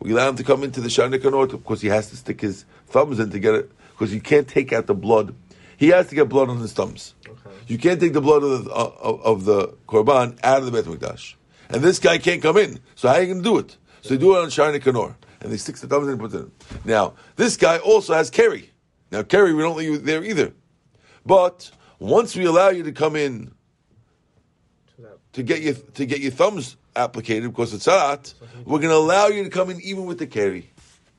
We 0.00 0.10
allow 0.10 0.28
him 0.28 0.36
to 0.36 0.44
come 0.44 0.64
into 0.64 0.80
the 0.80 0.90
Shar 0.90 1.08
Nikanor 1.08 1.52
because 1.52 1.80
he 1.80 1.88
has 1.88 2.10
to 2.10 2.16
stick 2.16 2.40
his 2.40 2.64
thumbs 2.88 3.20
in 3.20 3.30
to 3.30 3.38
get 3.38 3.54
it, 3.54 3.70
because 3.98 4.14
you 4.14 4.20
can't 4.20 4.46
take 4.46 4.72
out 4.72 4.86
the 4.86 4.94
blood. 4.94 5.34
He 5.76 5.88
has 5.88 6.08
to 6.08 6.14
get 6.14 6.28
blood 6.28 6.48
on 6.48 6.58
his 6.58 6.72
thumbs. 6.72 7.14
Okay. 7.26 7.50
You 7.66 7.78
can't 7.78 8.00
take 8.00 8.12
the 8.12 8.20
blood 8.20 8.42
of 8.44 8.64
the, 8.64 8.70
uh, 8.70 8.92
of, 9.00 9.20
of 9.22 9.44
the 9.44 9.68
korban 9.88 10.38
out 10.44 10.58
of 10.58 10.66
the 10.66 10.70
Beit 10.70 10.84
Mikdash. 10.84 11.34
And 11.68 11.82
this 11.82 11.98
guy 11.98 12.18
can't 12.18 12.40
come 12.40 12.56
in. 12.56 12.80
So 12.94 13.08
how 13.08 13.14
are 13.14 13.20
you 13.20 13.26
going 13.26 13.42
to 13.42 13.48
do 13.48 13.58
it? 13.58 13.76
So 14.02 14.10
they 14.10 14.18
do 14.18 14.36
it 14.36 14.42
on 14.42 14.50
Shar 14.50 14.72
Nikanor. 14.72 15.16
And 15.40 15.52
they 15.52 15.56
stick 15.56 15.76
the 15.76 15.86
thumbs 15.86 16.06
in 16.06 16.12
and 16.12 16.20
put 16.20 16.32
it 16.32 16.38
in. 16.38 16.52
Now, 16.84 17.14
this 17.36 17.56
guy 17.56 17.78
also 17.78 18.14
has 18.14 18.30
keri. 18.30 18.70
Now, 19.10 19.22
keri, 19.22 19.52
we 19.52 19.62
don't 19.62 19.76
let 19.76 19.84
you 19.84 19.98
there 19.98 20.24
either. 20.24 20.52
But 21.26 21.70
once 21.98 22.36
we 22.36 22.44
allow 22.44 22.68
you 22.68 22.84
to 22.84 22.92
come 22.92 23.16
in 23.16 23.52
to 24.96 25.02
that. 25.02 25.18
to 25.34 25.42
get 25.42 25.60
your 25.62 25.74
to 25.74 26.06
get 26.06 26.20
your 26.20 26.32
thumbs 26.32 26.76
applicated 26.96 27.50
because 27.50 27.74
it's 27.74 27.86
sarat, 27.86 28.34
we're 28.64 28.78
going 28.78 28.90
to 28.90 28.96
allow 28.96 29.26
you 29.26 29.44
to 29.44 29.50
come 29.50 29.70
in 29.70 29.80
even 29.82 30.06
with 30.06 30.18
the 30.18 30.26
keri, 30.26 30.70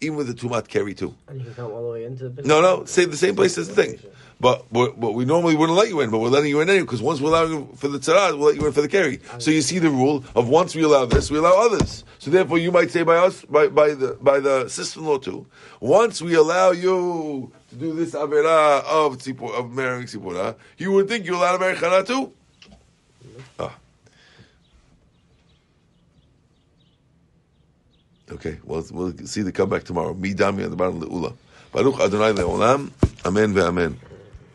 even 0.02 0.18
with 0.18 0.28
the 0.28 0.34
tumat 0.34 0.68
keri 0.68 0.94
too. 0.94 1.14
And 1.28 1.40
you 1.40 1.46
can 1.46 1.56
come 1.56 1.72
all 1.72 1.84
the 1.84 1.90
way 1.90 2.06
into 2.06 2.30
the 2.30 2.42
No, 2.44 2.62
no, 2.62 2.86
say 2.86 3.06
the 3.06 3.18
same 3.18 3.36
place 3.36 3.58
as 3.58 3.68
the 3.68 3.76
thing. 3.76 4.00
But, 4.42 4.66
but 4.72 4.98
but 4.98 5.12
we 5.12 5.26
normally 5.26 5.56
wouldn't 5.56 5.78
let 5.78 5.90
you 5.90 6.00
in, 6.00 6.12
but 6.12 6.20
we're 6.20 6.30
letting 6.30 6.50
you 6.50 6.62
in 6.62 6.70
anyway 6.70 6.86
because 6.86 7.02
once 7.02 7.20
we're 7.20 7.30
allowing 7.30 7.52
you 7.52 7.70
for 7.76 7.90
the 7.90 8.00
tzara, 8.00 8.38
we'll 8.38 8.48
let 8.48 8.56
you 8.56 8.66
in 8.66 8.72
for 8.72 8.82
the 8.82 8.88
keri. 8.88 9.20
So 9.38 9.52
you 9.52 9.62
see 9.62 9.80
the 9.80 9.90
rule 9.90 10.24
of 10.34 10.48
once 10.48 10.74
we 10.76 10.84
allow 10.84 11.06
this, 11.06 11.30
we 11.30 11.38
allow 11.38 11.66
others. 11.66 12.06
So 12.20 12.32
therefore, 12.32 12.58
you 12.58 12.72
might 12.72 12.90
say 12.90 13.04
by 13.04 13.18
us, 13.18 13.44
by, 13.46 13.68
by 13.68 13.94
the 13.94 14.18
by 14.22 14.40
the 14.40 14.70
sister-in-law 14.70 15.18
too. 15.20 15.46
Once 15.82 16.22
we 16.22 16.36
allow 16.36 16.72
you 16.72 17.52
to 17.70 17.76
do 17.76 17.94
this 17.94 18.12
avera 18.14 18.82
of 18.86 19.18
tzipor, 19.18 19.52
of 19.60 19.72
marrying 19.72 20.06
tzipora, 20.08 20.56
you 20.78 20.94
would 20.94 21.10
think 21.10 21.26
you're 21.26 21.36
allowed 21.36 21.54
to 21.54 21.60
marry 21.60 21.76
chana 21.76 22.08
too. 22.08 22.32
Ah. 23.60 23.76
Okay, 28.32 28.58
well, 28.64 28.86
we'll 28.92 29.18
see 29.26 29.42
the 29.42 29.52
comeback 29.52 29.84
tomorrow. 29.84 30.14
Mi 30.14 30.34
dami 30.34 30.64
on 30.64 30.70
the 30.70 30.76
bottom 30.76 30.96
of 30.96 31.02
the 31.02 31.10
ula. 31.10 31.34
Baruch 31.72 32.00
Adonai 32.00 32.34
le'olam. 32.34 32.92
Amen 33.26 33.54
ve'amen. 33.54 33.96